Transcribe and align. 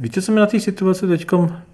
Víte, 0.00 0.22
co 0.22 0.32
mi 0.32 0.40
na 0.40 0.46
té 0.46 0.60
situaci 0.60 1.06
teď 1.06 1.26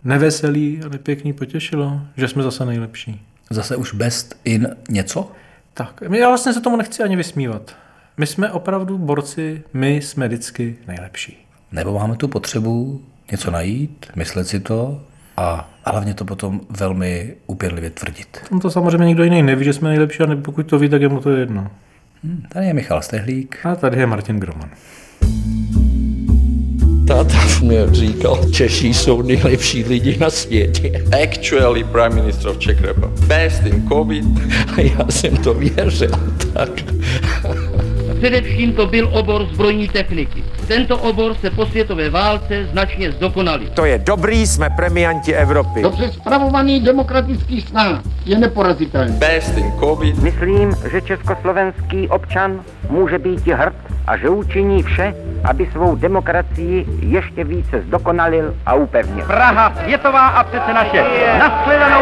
neveselý 0.04 0.80
a 0.86 0.88
nepěkný 0.88 1.32
potěšilo? 1.32 2.00
Že 2.16 2.28
jsme 2.28 2.42
zase 2.42 2.64
nejlepší. 2.64 3.22
Zase 3.50 3.76
už 3.76 3.94
best 3.94 4.40
in 4.44 4.68
něco? 4.88 5.32
Tak, 5.74 6.00
já 6.12 6.28
vlastně 6.28 6.52
se 6.52 6.60
tomu 6.60 6.76
nechci 6.76 7.02
ani 7.02 7.16
vysmívat. 7.16 7.76
My 8.16 8.26
jsme 8.26 8.52
opravdu 8.52 8.98
borci, 8.98 9.62
my 9.74 9.96
jsme 9.96 10.28
vždycky 10.28 10.76
nejlepší. 10.86 11.46
Nebo 11.72 11.98
máme 11.98 12.16
tu 12.16 12.28
potřebu 12.28 13.02
něco 13.30 13.50
najít, 13.50 14.06
myslet 14.16 14.44
si 14.44 14.60
to 14.60 15.02
a 15.36 15.70
hlavně 15.84 16.14
to 16.14 16.24
potom 16.24 16.60
velmi 16.70 17.36
upěrlivě 17.46 17.90
tvrdit. 17.90 18.40
Tam 18.50 18.60
to 18.60 18.70
samozřejmě 18.70 19.06
nikdo 19.06 19.24
jiný 19.24 19.42
neví, 19.42 19.64
že 19.64 19.72
jsme 19.72 19.88
nejlepší, 19.88 20.22
a 20.22 20.36
pokud 20.36 20.62
to 20.62 20.78
ví, 20.78 20.88
tak 20.88 21.02
je 21.02 21.08
mu 21.08 21.20
to 21.20 21.30
jedno. 21.30 21.70
Hmm, 22.24 22.42
tady 22.48 22.66
je 22.66 22.74
Michal 22.74 23.02
Stehlík. 23.02 23.66
A 23.66 23.76
tady 23.76 23.98
je 24.00 24.06
Martin 24.06 24.40
Groman. 24.40 24.70
Táta 27.06 27.38
mě 27.62 27.86
říkal, 27.90 28.38
Češi 28.52 28.94
jsou 28.94 29.22
nejlepší 29.22 29.84
lidi 29.84 30.18
na 30.18 30.30
světě. 30.30 31.04
Actually 31.22 31.84
Prime 31.84 32.08
Minister 32.08 32.50
of 32.50 32.58
Czech 32.58 32.80
Republic. 32.80 33.20
Best 33.20 33.62
in 33.66 33.88
COVID. 33.88 34.24
A 34.76 34.80
já 34.80 35.10
jsem 35.10 35.36
to 35.36 35.54
věřil. 35.54 36.10
Tak. 36.52 36.70
Především 38.18 38.72
to 38.72 38.86
byl 38.86 39.10
obor 39.12 39.46
zbrojní 39.52 39.88
techniky. 39.88 40.44
Tento 40.68 40.98
obor 40.98 41.34
se 41.34 41.50
po 41.50 41.66
světové 41.66 42.10
válce 42.10 42.66
značně 42.72 43.12
zdokonalil. 43.12 43.68
To 43.74 43.84
je 43.84 43.98
dobrý, 43.98 44.46
jsme 44.46 44.70
premianti 44.70 45.34
Evropy. 45.34 45.82
Dobře 45.82 46.12
spravovaný 46.12 46.80
demokratický 46.80 47.60
stát 47.60 48.00
je 48.26 48.38
neporazitelný. 48.38 49.18
Best 49.18 49.58
in 49.58 49.72
COVID. 49.80 50.18
Myslím, 50.18 50.76
že 50.92 51.00
československý 51.00 52.08
občan 52.08 52.60
může 52.90 53.18
být 53.18 53.46
hrd 53.46 53.74
a 54.06 54.16
že 54.16 54.28
učiní 54.28 54.82
vše, 54.82 55.14
aby 55.44 55.68
svou 55.72 55.96
demokracii 55.96 56.86
ještě 57.00 57.44
více 57.44 57.80
zdokonalil 57.80 58.54
a 58.66 58.74
upevnil. 58.74 59.26
Praha 59.26 59.72
světová 59.82 60.26
a 60.26 60.44
přece 60.44 60.74
naše. 60.74 61.04
Nashledanou 61.38 62.00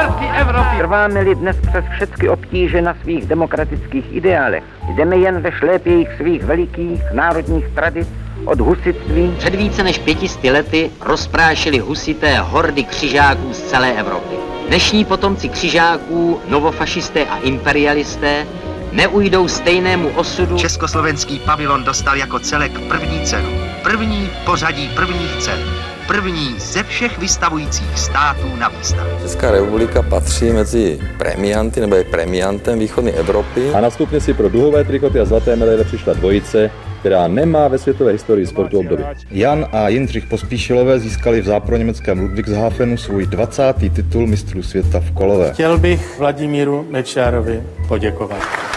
srdci 0.00 0.24
Evropy. 0.40 0.76
Trváme-li 0.78 1.34
dnes 1.34 1.56
přes 1.68 1.84
všechny 1.96 2.28
obtíže 2.28 2.82
na 2.82 2.94
svých 3.02 3.26
demokratických 3.26 4.12
ideálech, 4.14 4.62
jdeme 4.94 5.16
jen 5.16 5.40
ve 5.40 5.52
šlépějích 5.52 6.08
svých 6.16 6.44
velikých 6.44 7.02
národních 7.12 7.68
tradic 7.68 8.08
od 8.44 8.60
husitství. 8.60 9.34
Před 9.38 9.54
více 9.54 9.82
než 9.82 9.98
pětisty 9.98 10.50
lety 10.50 10.90
rozprášili 11.00 11.78
husité 11.78 12.38
hordy 12.38 12.84
křižáků 12.84 13.52
z 13.52 13.62
celé 13.62 13.92
Evropy. 13.92 14.34
Dnešní 14.68 15.04
potomci 15.04 15.48
křižáků, 15.48 16.40
novofašisté 16.48 17.24
a 17.24 17.38
imperialisté 17.38 18.46
neujdou 18.92 19.48
stejnému 19.48 20.08
osudu. 20.08 20.56
Československý 20.58 21.38
pavilon 21.38 21.84
dostal 21.84 22.16
jako 22.16 22.38
celek 22.38 22.80
první 22.80 23.20
cenu. 23.24 23.48
První 23.82 24.30
pořadí 24.44 24.90
prvních 24.94 25.36
cen. 25.36 25.58
První 26.06 26.54
ze 26.58 26.82
všech 26.82 27.18
vystavujících 27.18 27.98
států 27.98 28.56
na 28.58 28.68
výstavě. 28.68 29.12
Česká 29.22 29.50
republika 29.50 30.02
patří 30.02 30.50
mezi 30.50 30.98
premianty 31.18 31.80
nebo 31.80 31.94
je 31.94 32.04
premiantem 32.04 32.78
východní 32.78 33.12
Evropy. 33.12 33.70
A 33.74 33.80
nastupně 33.80 34.20
si 34.20 34.34
pro 34.34 34.48
duhové 34.48 34.84
trikoty 34.84 35.20
a 35.20 35.24
zlaté 35.24 35.56
medaile 35.56 35.84
přišla 35.84 36.12
dvojice, 36.12 36.70
která 37.00 37.28
nemá 37.28 37.68
ve 37.68 37.78
světové 37.78 38.12
historii 38.12 38.46
sportu 38.46 38.78
období. 38.78 39.04
Jan 39.30 39.66
a 39.72 39.88
Jindřich 39.88 40.26
Pospíšilové 40.26 40.98
získali 40.98 41.40
v 41.40 41.44
záproněmeckém 41.44 42.20
Ludwigshafenu 42.20 42.96
svůj 42.96 43.26
20. 43.26 43.74
titul 43.94 44.26
mistrů 44.26 44.62
světa 44.62 45.00
v 45.00 45.12
kolové. 45.12 45.52
Chtěl 45.52 45.78
bych 45.78 46.18
Vladimíru 46.18 46.86
Mečiarovi 46.90 47.62
poděkovat. 47.88 48.71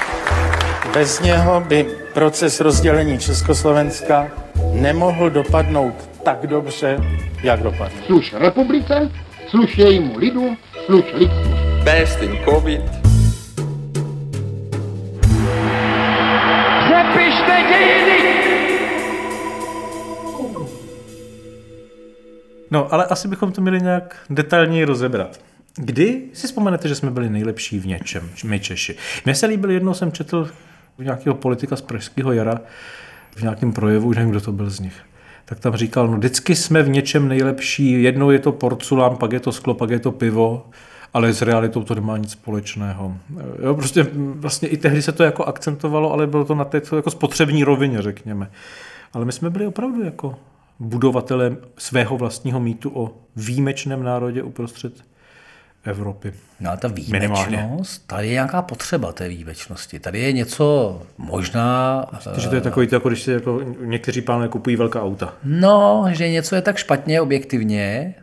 Bez 0.96 1.20
něho 1.20 1.62
by 1.62 1.86
proces 2.14 2.60
rozdělení 2.60 3.20
Československa 3.20 4.28
nemohl 4.74 5.30
dopadnout 5.30 6.10
tak 6.24 6.48
dobře, 6.48 6.98
jak 7.44 7.64
dopadl. 7.64 7.92
Sluš 8.06 8.34
republice, 8.34 9.12
sluš 9.50 9.78
jejímu 9.78 10.18
lidu, 10.18 10.58
sluš 10.86 11.06
lidstvu. 11.14 11.56
Best 11.84 12.22
in 12.22 12.38
COVID. 12.46 12.82
Přepište 16.86 17.64
dějiny! 17.70 18.50
No, 22.72 22.94
ale 22.94 23.06
asi 23.06 23.28
bychom 23.28 23.52
to 23.52 23.62
měli 23.62 23.82
nějak 23.82 24.18
detailněji 24.30 24.86
rozebrat. 24.86 25.40
Kdy 25.76 26.22
si 26.34 26.48
vzpomenete, 26.48 26.88
že 26.88 26.96
jsme 26.96 27.12
byli 27.12 27.30
nejlepší 27.30 27.80
v 27.80 27.88
něčem, 27.88 28.30
my 28.44 28.60
Češi? 28.60 28.96
Mně 29.26 29.36
se 29.36 29.46
líbil, 29.46 29.72
jednou 29.72 29.94
jsem 29.94 30.12
četl 30.12 30.50
nějakého 31.04 31.36
politika 31.36 31.76
z 31.76 31.82
Pražského 31.82 32.32
jara 32.32 32.62
v 33.36 33.42
nějakém 33.42 33.74
projevu, 33.74 34.08
už 34.08 34.16
nevím, 34.16 34.32
kdo 34.32 34.42
to 34.42 34.52
byl 34.52 34.70
z 34.70 34.80
nich 34.80 34.96
tak 35.46 35.60
tam 35.60 35.76
říkal, 35.76 36.08
no 36.08 36.18
vždycky 36.18 36.56
jsme 36.56 36.84
v 36.84 36.90
něčem 36.90 37.28
nejlepší, 37.28 38.04
jednou 38.04 38.32
je 38.32 38.40
to 38.40 38.52
porculán, 38.52 39.16
pak 39.16 39.32
je 39.32 39.40
to 39.40 39.52
sklo, 39.52 39.74
pak 39.74 39.90
je 39.90 40.00
to 40.00 40.12
pivo, 40.12 40.66
ale 41.14 41.34
s 41.34 41.42
realitou 41.42 41.84
to 41.84 41.96
nemá 41.96 42.18
nic 42.18 42.32
společného. 42.32 43.18
Jo, 43.64 43.76
prostě 43.76 44.08
vlastně 44.14 44.68
i 44.68 44.78
tehdy 44.78 45.02
se 45.02 45.12
to 45.12 45.24
jako 45.24 45.44
akcentovalo, 45.44 46.14
ale 46.14 46.28
bylo 46.28 46.46
to 46.46 46.56
na 46.56 46.66
té 46.66 46.82
jako 46.96 47.12
spotřební 47.12 47.64
rovině, 47.64 48.02
řekněme. 48.02 48.52
Ale 49.14 49.26
my 49.26 49.32
jsme 49.32 49.50
byli 49.50 49.68
opravdu 49.68 50.04
jako 50.04 50.36
budovatelem 50.80 51.58
svého 51.78 52.18
vlastního 52.18 52.60
mýtu 52.60 52.92
o 52.94 53.12
výjimečném 53.36 54.04
národě 54.04 54.44
uprostřed 54.44 54.94
Evropy. 55.86 56.34
No 56.60 56.72
a 56.72 56.76
ta 56.76 56.88
výjimečnost, 56.88 58.08
tady 58.08 58.28
je 58.28 58.34
nějaká 58.34 58.62
potřeba 58.62 59.12
té 59.12 59.28
výjimečnosti. 59.28 60.00
Tady 60.00 60.20
je 60.20 60.32
něco 60.32 61.02
možná... 61.18 62.06
Myslíte, 62.14 62.40
že 62.42 62.50
to 62.50 62.56
je 62.56 62.62
takový, 62.62 62.88
jako 62.92 63.10
když 63.10 63.22
si 63.22 63.32
jako 63.32 63.62
někteří 63.80 64.22
pánové 64.22 64.48
kupují 64.48 64.76
velká 64.76 65.04
auta. 65.04 65.34
No, 65.44 66.06
že 66.12 66.30
něco 66.30 66.56
je 66.56 66.62
tak 66.62 66.78
špatně 66.78 67.22
objektivně, 67.22 68.16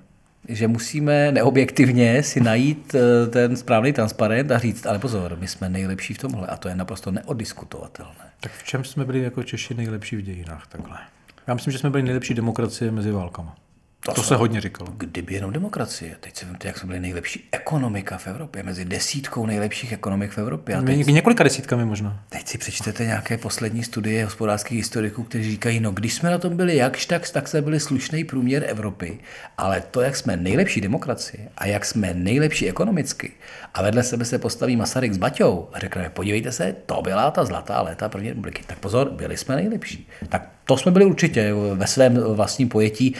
že 0.48 0.68
musíme 0.68 1.32
neobjektivně 1.32 2.22
si 2.22 2.40
najít 2.40 2.94
eh, 2.94 3.26
ten 3.26 3.56
správný 3.56 3.92
transparent 3.92 4.50
a 4.50 4.58
říct, 4.58 4.86
ale 4.86 4.98
pozor, 4.98 5.36
my 5.40 5.48
jsme 5.48 5.68
nejlepší 5.68 6.14
v 6.14 6.18
tomhle 6.18 6.46
a 6.46 6.56
to 6.56 6.68
je 6.68 6.74
naprosto 6.74 7.10
neodiskutovatelné. 7.10 8.24
Tak 8.40 8.52
v 8.52 8.64
čem 8.64 8.84
jsme 8.84 9.04
byli 9.04 9.22
jako 9.22 9.42
Češi 9.42 9.74
nejlepší 9.74 10.16
v 10.16 10.22
dějinách 10.22 10.66
takhle? 10.66 10.98
Já 11.46 11.54
myslím, 11.54 11.72
že 11.72 11.78
jsme 11.78 11.90
byli 11.90 12.02
nejlepší 12.02 12.34
demokracie 12.34 12.90
mezi 12.90 13.10
válkama. 13.10 13.56
To, 14.04 14.12
to 14.12 14.22
se 14.22 14.36
hodně 14.36 14.60
říkalo. 14.60 14.92
Kdyby 14.96 15.34
jenom 15.34 15.52
demokracie. 15.52 16.16
Teď 16.20 16.36
si 16.36 16.44
vemte, 16.44 16.68
jak 16.68 16.78
jsme 16.78 16.86
byli 16.86 17.00
nejlepší 17.00 17.48
ekonomika 17.52 18.18
v 18.18 18.26
Evropě, 18.26 18.62
mezi 18.62 18.84
desítkou 18.84 19.46
nejlepších 19.46 19.92
ekonomik 19.92 20.30
v 20.30 20.38
Evropě. 20.38 20.74
A 20.74 20.82
teď, 20.82 21.06
několika 21.06 21.44
desítkami 21.44 21.84
možná. 21.84 22.24
Teď 22.28 22.48
si 22.48 22.58
přečtete 22.58 23.04
nějaké 23.04 23.38
poslední 23.38 23.84
studie 23.84 24.24
hospodářských 24.24 24.78
historiků, 24.78 25.22
kteří 25.22 25.50
říkají, 25.50 25.80
no 25.80 25.92
když 25.92 26.14
jsme 26.14 26.30
na 26.30 26.38
tom 26.38 26.56
byli 26.56 26.76
jakž 26.76 27.06
tak, 27.06 27.30
tak 27.30 27.48
jsme 27.48 27.62
byli 27.62 27.80
slušný 27.80 28.24
průměr 28.24 28.64
Evropy, 28.68 29.18
ale 29.58 29.82
to, 29.90 30.00
jak 30.00 30.16
jsme 30.16 30.36
nejlepší 30.36 30.80
demokracie 30.80 31.48
a 31.58 31.66
jak 31.66 31.84
jsme 31.84 32.14
nejlepší 32.14 32.68
ekonomicky 32.68 33.32
a 33.74 33.82
vedle 33.82 34.02
sebe 34.02 34.24
se 34.24 34.38
postaví 34.38 34.76
Masaryk 34.76 35.12
s 35.12 35.18
Baťou 35.18 35.68
a 35.72 35.78
řekneme, 35.78 36.10
podívejte 36.10 36.52
se, 36.52 36.76
to 36.86 37.02
byla 37.02 37.30
ta 37.30 37.44
zlatá 37.44 37.82
léta 37.82 38.08
první 38.08 38.28
republiky. 38.28 38.62
Tak 38.66 38.78
pozor, 38.78 39.10
byli 39.10 39.36
jsme 39.36 39.56
nejlepší. 39.56 40.08
Tak 40.28 40.48
to 40.64 40.76
jsme 40.76 40.92
byli 40.92 41.04
určitě 41.04 41.54
ve 41.74 41.86
svém 41.86 42.14
vlastním 42.14 42.68
pojetí. 42.68 43.14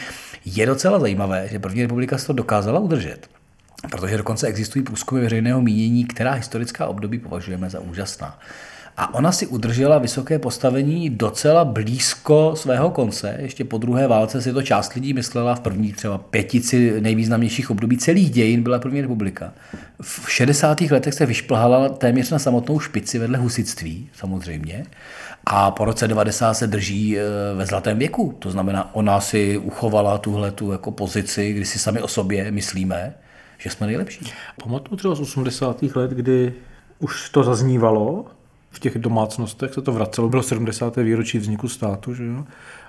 Je 0.45 0.65
docela 0.65 0.99
zajímavé, 0.99 1.47
že 1.47 1.59
první 1.59 1.81
republika 1.81 2.17
se 2.17 2.27
to 2.27 2.33
dokázala 2.33 2.79
udržet. 2.79 3.29
Protože 3.91 4.17
dokonce 4.17 4.47
existují 4.47 4.83
průzkumy 4.83 5.21
veřejného 5.21 5.61
mínění, 5.61 6.05
která 6.05 6.31
historická 6.31 6.87
období 6.87 7.19
považujeme 7.19 7.69
za 7.69 7.79
úžasná. 7.79 8.39
A 8.97 9.13
ona 9.13 9.31
si 9.31 9.47
udržela 9.47 9.97
vysoké 9.97 10.39
postavení 10.39 11.09
docela 11.09 11.65
blízko 11.65 12.53
svého 12.55 12.89
konce. 12.89 13.35
Ještě 13.39 13.63
po 13.63 13.77
druhé 13.77 14.07
válce 14.07 14.41
si 14.41 14.53
to 14.53 14.61
část 14.61 14.93
lidí 14.93 15.13
myslela 15.13 15.55
v 15.55 15.59
první 15.59 15.93
třeba 15.93 16.17
pětici 16.17 17.01
nejvýznamnějších 17.01 17.71
období 17.71 17.97
celých 17.97 18.31
dějin 18.31 18.63
byla 18.63 18.79
první 18.79 19.01
republika. 19.01 19.53
V 20.01 20.31
60. 20.31 20.81
letech 20.81 21.13
se 21.13 21.25
vyšplhala 21.25 21.89
téměř 21.89 22.31
na 22.31 22.39
samotnou 22.39 22.79
špici 22.79 23.19
vedle 23.19 23.37
husitství, 23.37 24.09
samozřejmě. 24.13 24.85
A 25.45 25.71
po 25.71 25.85
roce 25.85 26.07
90 26.07 26.53
se 26.53 26.67
drží 26.67 27.19
e, 27.19 27.23
ve 27.55 27.65
zlatém 27.65 27.99
věku. 27.99 28.35
To 28.39 28.51
znamená, 28.51 28.95
ona 28.95 29.19
si 29.19 29.57
uchovala 29.57 30.17
tuhle 30.17 30.51
tu 30.51 30.71
jako 30.71 30.91
pozici, 30.91 31.53
kdy 31.53 31.65
si 31.65 31.79
sami 31.79 32.01
o 32.01 32.07
sobě 32.07 32.51
myslíme, 32.51 33.13
že 33.57 33.69
jsme 33.69 33.87
nejlepší. 33.87 34.25
Pamatuju 34.63 34.97
třeba 34.97 35.15
z 35.15 35.19
80. 35.19 35.83
let, 35.95 36.11
kdy 36.11 36.53
už 36.99 37.29
to 37.29 37.43
zaznívalo, 37.43 38.25
v 38.73 38.79
těch 38.79 38.97
domácnostech 38.97 39.73
se 39.73 39.81
to 39.81 39.91
vracelo, 39.91 40.29
bylo 40.29 40.43
70. 40.43 40.95
výročí 40.95 41.37
vzniku 41.37 41.67
státu, 41.69 42.13
že 42.13 42.25
jo? 42.25 42.43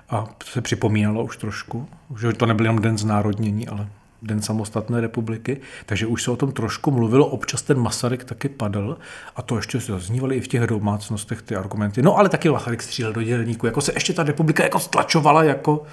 A 0.09 0.25
se 0.45 0.61
připomínalo 0.61 1.23
už 1.23 1.37
trošku, 1.37 1.87
že 2.19 2.33
to 2.33 2.45
nebyl 2.45 2.65
jenom 2.65 2.81
den 2.81 2.97
znárodnění, 2.97 3.67
ale 3.67 3.87
den 4.21 4.41
samostatné 4.41 5.01
republiky, 5.01 5.61
takže 5.85 6.07
už 6.07 6.23
se 6.23 6.31
o 6.31 6.35
tom 6.35 6.51
trošku 6.51 6.91
mluvilo, 6.91 7.25
občas 7.25 7.61
ten 7.61 7.79
Masaryk 7.79 8.23
taky 8.23 8.49
padl 8.49 8.97
a 9.35 9.41
to 9.41 9.55
ještě 9.55 9.81
se 9.81 9.91
zaznívaly 9.91 10.35
i 10.35 10.41
v 10.41 10.47
těch 10.47 10.61
domácnostech 10.61 11.41
ty 11.41 11.55
argumenty. 11.55 12.01
No 12.01 12.17
ale 12.17 12.29
taky 12.29 12.49
Masaryk 12.49 12.83
střílel 12.83 13.13
do 13.13 13.23
dělníku, 13.23 13.65
jako 13.65 13.81
se 13.81 13.93
ještě 13.93 14.13
ta 14.13 14.23
republika 14.23 14.63
jako 14.63 14.79
stlačovala 14.79 15.43
jako 15.43 15.83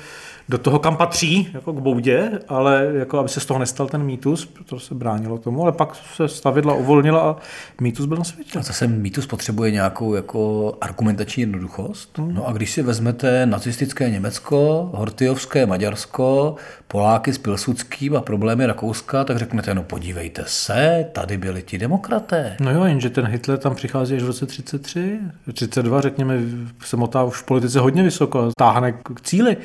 do 0.49 0.59
toho, 0.59 0.79
kam 0.79 0.97
patří, 0.97 1.49
jako 1.55 1.73
k 1.73 1.81
boudě, 1.81 2.31
ale 2.49 2.91
jako 2.95 3.19
aby 3.19 3.29
se 3.29 3.41
z 3.41 3.47
toho 3.47 3.61
nestal 3.61 3.87
ten 3.87 4.03
mýtus, 4.03 4.47
protože 4.47 4.87
se 4.87 4.95
bránilo 4.95 5.39
tomu, 5.39 5.63
ale 5.63 5.73
pak 5.73 5.95
se 6.15 6.29
stavidla 6.29 6.75
uvolnila 6.75 7.21
a 7.21 7.37
mýtus 7.81 8.07
byl 8.07 8.17
na 8.17 8.25
světě. 8.25 8.59
A 8.59 8.63
zase 8.63 8.87
mýtus 8.87 9.27
potřebuje 9.27 9.71
nějakou 9.71 10.15
jako 10.15 10.73
argumentační 10.81 11.41
jednoduchost. 11.41 12.19
No 12.19 12.49
a 12.49 12.53
když 12.53 12.71
si 12.71 12.83
vezmete 12.83 13.47
nacistické 13.47 14.11
Německo, 14.11 14.91
Hortyovské 14.95 15.67
Maďarsko, 15.67 16.57
Poláky 16.89 17.33
s 17.33 17.39
Pilsudským 17.39 18.17
a 18.17 18.21
problémy 18.21 18.67
Rakouska, 18.67 19.25
tak 19.25 19.39
řeknete, 19.39 19.75
no 19.75 19.83
podívejte 19.83 20.45
se, 20.47 21.07
tady 21.13 21.39
byli 21.39 21.63
ti 21.63 21.79
demokraté. 21.79 22.57
No 22.61 22.71
jo, 22.71 22.85
jenže 22.85 23.11
ten 23.11 23.27
Hitler 23.27 23.59
tam 23.59 23.75
přichází 23.75 24.17
až 24.17 24.23
v 24.23 24.27
roce 24.27 24.47
33, 24.47 25.19
32, 25.53 26.01
řekněme, 26.01 26.39
se 26.85 26.97
motá 26.97 27.23
už 27.25 27.37
v 27.37 27.45
politice 27.45 27.81
hodně 27.81 28.03
vysoko, 28.03 28.51
táhne 28.57 28.93
k 28.93 29.21
cíli. 29.21 29.57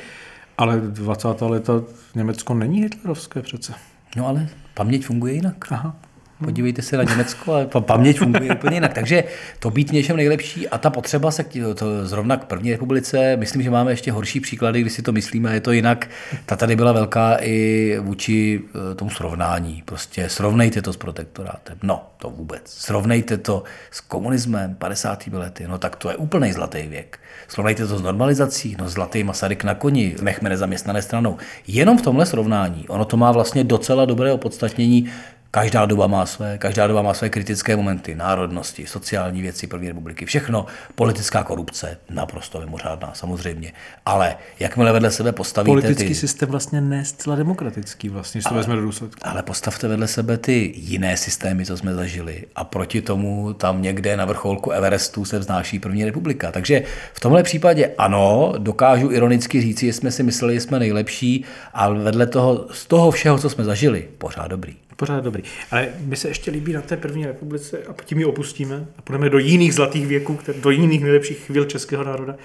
Ale 0.58 0.80
20. 0.80 1.28
leta 1.40 1.72
Německo 2.14 2.54
není 2.54 2.82
hitlerovské 2.82 3.42
přece. 3.42 3.74
No 4.16 4.26
ale 4.26 4.48
paměť 4.74 5.04
funguje 5.06 5.34
jinak. 5.34 5.72
Aha. 5.72 5.96
Podívejte 6.44 6.82
se 6.82 6.96
na 6.96 7.02
Německo, 7.02 7.52
ale 7.52 7.66
paměť 7.80 8.18
funguje 8.18 8.54
úplně 8.54 8.76
jinak. 8.76 8.94
Takže 8.94 9.24
to 9.58 9.70
být 9.70 9.92
něčem 9.92 10.16
nejlepší 10.16 10.68
a 10.68 10.78
ta 10.78 10.90
potřeba 10.90 11.30
se 11.30 11.44
k, 11.44 11.74
to 11.74 12.06
zrovna 12.06 12.36
k 12.36 12.44
první 12.44 12.72
republice, 12.72 13.36
myslím, 13.36 13.62
že 13.62 13.70
máme 13.70 13.92
ještě 13.92 14.12
horší 14.12 14.40
příklady, 14.40 14.80
když 14.80 14.92
si 14.92 15.02
to 15.02 15.12
myslíme, 15.12 15.54
je 15.54 15.60
to 15.60 15.72
jinak. 15.72 16.10
Ta 16.46 16.56
tady 16.56 16.76
byla 16.76 16.92
velká 16.92 17.36
i 17.40 17.96
vůči 18.00 18.60
eh, 18.90 18.94
tomu 18.94 19.10
srovnání. 19.10 19.82
Prostě 19.84 20.28
srovnejte 20.28 20.82
to 20.82 20.92
s 20.92 20.96
protektorátem. 20.96 21.78
No, 21.82 22.08
to 22.18 22.30
vůbec. 22.30 22.62
Srovnejte 22.64 23.36
to 23.36 23.62
s 23.90 24.00
komunismem 24.00 24.74
50. 24.74 25.26
lety. 25.26 25.66
No 25.68 25.78
tak 25.78 25.96
to 25.96 26.10
je 26.10 26.16
úplný 26.16 26.52
zlatý 26.52 26.82
věk. 26.82 27.18
Srovnejte 27.48 27.86
to 27.86 27.98
s 27.98 28.02
normalizací, 28.02 28.76
no 28.78 28.88
zlatý 28.88 29.24
Masaryk 29.24 29.64
na 29.64 29.74
koni, 29.74 30.16
nechme 30.22 30.48
nezaměstnané 30.48 31.02
stranou. 31.02 31.36
Jenom 31.66 31.98
v 31.98 32.02
tomhle 32.02 32.26
srovnání, 32.26 32.88
ono 32.88 33.04
to 33.04 33.16
má 33.16 33.32
vlastně 33.32 33.64
docela 33.64 34.04
dobré 34.04 34.32
opodstatnění, 34.32 35.10
Každá 35.58 35.86
doba 35.86 36.06
má 36.06 36.26
své, 36.26 36.58
každá 36.58 36.86
doba 36.86 37.02
má 37.02 37.14
své 37.14 37.28
kritické 37.28 37.76
momenty, 37.76 38.14
národnosti, 38.14 38.86
sociální 38.86 39.42
věci 39.42 39.66
první 39.66 39.88
republiky, 39.88 40.26
všechno, 40.26 40.66
politická 40.94 41.42
korupce, 41.42 41.98
naprosto 42.10 42.60
mimořádná, 42.60 43.10
samozřejmě. 43.14 43.72
Ale 44.06 44.36
jakmile 44.60 44.92
vedle 44.92 45.10
sebe 45.10 45.32
postavíte 45.32 45.70
Politický 45.70 46.08
ty... 46.08 46.14
systém 46.14 46.48
vlastně 46.48 46.80
ne 46.80 47.04
zcela 47.04 47.36
demokratický, 47.36 48.08
vlastně, 48.08 48.40
to 48.48 48.54
vezme 48.54 48.76
do 48.76 48.82
důsledku. 48.82 49.20
Ale 49.22 49.42
postavte 49.42 49.88
vedle 49.88 50.08
sebe 50.08 50.38
ty 50.38 50.72
jiné 50.76 51.16
systémy, 51.16 51.66
co 51.66 51.76
jsme 51.76 51.94
zažili 51.94 52.44
a 52.56 52.64
proti 52.64 53.02
tomu 53.02 53.52
tam 53.52 53.82
někde 53.82 54.16
na 54.16 54.24
vrcholku 54.24 54.70
Everestu 54.70 55.24
se 55.24 55.38
vznáší 55.38 55.78
první 55.78 56.04
republika. 56.04 56.52
Takže 56.52 56.82
v 57.12 57.20
tomhle 57.20 57.42
případě 57.42 57.90
ano, 57.98 58.52
dokážu 58.58 59.10
ironicky 59.10 59.60
říci, 59.60 59.86
že 59.86 59.92
jsme 59.92 60.10
si 60.10 60.22
mysleli, 60.22 60.54
že 60.54 60.60
jsme 60.60 60.78
nejlepší, 60.78 61.44
ale 61.74 61.98
vedle 61.98 62.26
toho, 62.26 62.66
z 62.72 62.86
toho 62.86 63.10
všeho, 63.10 63.38
co 63.38 63.50
jsme 63.50 63.64
zažili, 63.64 64.08
pořád 64.18 64.48
dobrý 64.48 64.76
pořád 64.98 65.24
dobrý. 65.24 65.42
Ale 65.70 65.88
mi 66.00 66.16
se 66.16 66.28
ještě 66.28 66.50
líbí 66.50 66.72
na 66.72 66.80
té 66.80 66.96
první 66.96 67.26
republice 67.26 67.78
a 67.88 67.94
tím 68.04 68.18
ji 68.18 68.24
opustíme 68.24 68.86
a 68.98 69.02
půjdeme 69.02 69.30
do 69.30 69.38
jiných 69.38 69.74
zlatých 69.74 70.06
věků, 70.06 70.38
do 70.60 70.70
jiných 70.70 71.02
nejlepších 71.02 71.38
chvíl 71.38 71.64
českého 71.64 72.04
národa, 72.04 72.36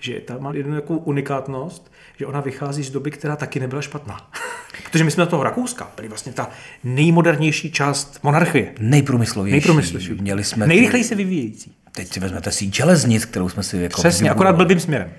že 0.00 0.20
tam 0.20 0.42
má 0.42 0.54
jednu 0.54 0.74
takovou 0.74 0.98
unikátnost, 0.98 1.92
že 2.18 2.26
ona 2.26 2.40
vychází 2.40 2.82
z 2.82 2.90
doby, 2.90 3.10
která 3.10 3.36
taky 3.36 3.60
nebyla 3.60 3.82
špatná. 3.82 4.30
Protože 4.84 5.04
my 5.04 5.10
jsme 5.10 5.20
na 5.20 5.26
toho 5.26 5.42
Rakouska 5.42 5.92
byli 5.96 6.08
vlastně 6.08 6.32
ta 6.32 6.50
nejmodernější 6.84 7.72
část 7.72 8.18
monarchie. 8.22 8.74
Nejprůmyslovější. 8.78 9.52
Nejprůmyslovější. 9.52 10.12
Měli 10.12 10.44
jsme 10.44 10.66
Nejrychleji 10.66 11.04
se 11.04 11.14
vyvíjející. 11.14 11.72
Teď 11.92 12.12
si 12.12 12.20
vezmete 12.20 12.50
si 12.50 12.70
železnic, 12.72 13.24
kterou 13.24 13.48
jsme 13.48 13.62
si 13.62 13.76
jako 13.76 14.00
Přesně, 14.00 14.30
akorát 14.30 14.56
blbým 14.56 14.80
směrem. 14.80 15.12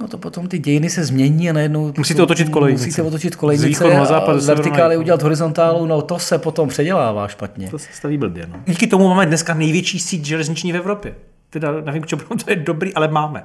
No 0.00 0.08
to 0.08 0.18
potom 0.18 0.48
ty 0.48 0.58
dějiny 0.58 0.90
se 0.90 1.04
změní 1.04 1.50
a 1.50 1.52
najednou... 1.52 1.92
Musíte 1.98 2.22
otočit 2.22 2.48
kolejnice. 2.48 2.86
Musíte 2.86 3.02
otočit 3.02 3.36
kolejnice 3.36 3.94
na 3.94 4.04
západ, 4.04 4.36
a 4.36 4.40
vertikály 4.46 4.96
udělat 4.96 5.22
horizontálu, 5.22 5.86
no 5.86 6.02
to 6.02 6.18
se 6.18 6.38
potom 6.38 6.68
předělává 6.68 7.28
špatně. 7.28 7.70
To 7.70 7.78
se 7.78 7.88
staví 7.92 8.18
blbě, 8.18 8.46
no. 8.46 8.56
Díky 8.66 8.86
tomu 8.86 9.08
máme 9.08 9.26
dneska 9.26 9.54
největší 9.54 9.98
síť 9.98 10.24
železniční 10.24 10.72
v 10.72 10.76
Evropě. 10.76 11.14
Teda 11.50 11.80
nevím, 11.80 12.04
čemu 12.04 12.22
to 12.44 12.50
je 12.50 12.56
dobrý, 12.56 12.94
ale 12.94 13.08
máme. 13.08 13.44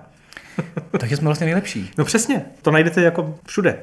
Takže 1.00 1.18
jsme 1.18 1.26
vlastně 1.26 1.46
nejlepší. 1.46 1.92
No 1.98 2.06
přesně, 2.06 2.46
to 2.62 2.72
najdete 2.72 3.02
jako 3.02 3.36
všude. 3.48 3.80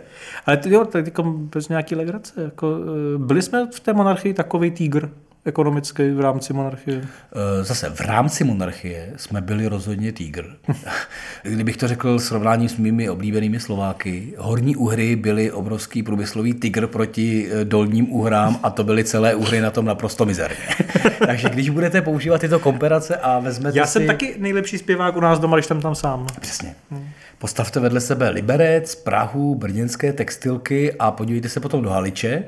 Ale 0.47 0.57
ty, 0.57 0.73
jo, 0.73 0.85
tak 0.85 1.07
jako 1.07 1.23
bez 1.23 1.69
nějaký 1.69 1.95
legrace. 1.95 2.43
Jako, 2.43 2.77
eh, 3.15 3.19
byli 3.19 3.43
jsme 3.43 3.69
v 3.75 3.81
té 3.81 3.93
monarchii 3.93 4.35
takový 4.35 4.71
týgr, 4.71 5.09
ekonomický 5.44 6.11
v 6.11 6.21
rámci 6.21 6.53
monarchie? 6.53 7.00
Eh, 7.00 7.65
zase 7.65 7.91
v 7.91 8.00
rámci 8.00 8.44
monarchie 8.44 9.12
jsme 9.17 9.41
byli 9.41 9.67
rozhodně 9.67 10.12
týgr. 10.12 10.56
Kdybych 11.43 11.77
to 11.77 11.89
řekl 11.89 12.19
srovnáním 12.19 12.69
s 12.69 12.77
mými 12.77 13.11
oblíbenými 13.11 13.61
Slováky, 13.61 14.35
horní 14.39 14.77
uhry 14.77 15.17
byly 15.17 15.53
obrovský 15.53 16.03
průmyslový 16.03 16.55
tygr 16.55 16.87
proti 16.87 17.49
eh, 17.50 17.65
dolním 17.65 18.12
uhrám 18.12 18.61
a 18.62 18.71
to 18.71 18.85
byly 18.85 19.05
celé 19.05 19.35
uhry 19.35 19.61
na 19.61 19.71
tom 19.71 19.85
naprosto 19.85 20.25
mizerně. 20.25 20.69
Takže 21.27 21.49
když 21.49 21.71
budete 21.71 22.03
používat 22.03 22.41
tyto 22.41 22.59
komparace 22.59 23.17
a 23.17 23.39
vezmete 23.39 23.79
Já 23.79 23.87
jsem 23.87 24.03
si... 24.03 24.06
taky 24.06 24.35
nejlepší 24.39 24.79
zpěvák 24.79 25.17
u 25.17 25.21
nás 25.21 25.39
doma, 25.39 25.56
když 25.56 25.67
jsem 25.67 25.81
tam 25.81 25.94
sám. 25.94 26.27
Přesně. 26.41 26.75
Hmm. 26.91 27.09
Postavte 27.39 27.81
vedle 27.81 28.00
sebe 28.00 28.29
Liberec, 28.29 28.94
Prahu, 28.94 29.55
brněnské 29.55 30.12
textilky 30.12 30.93
a 30.99 31.11
podívejte 31.11 31.49
se 31.49 31.61
potom 31.61 31.83
do 31.83 31.91
Haliče, 31.91 32.44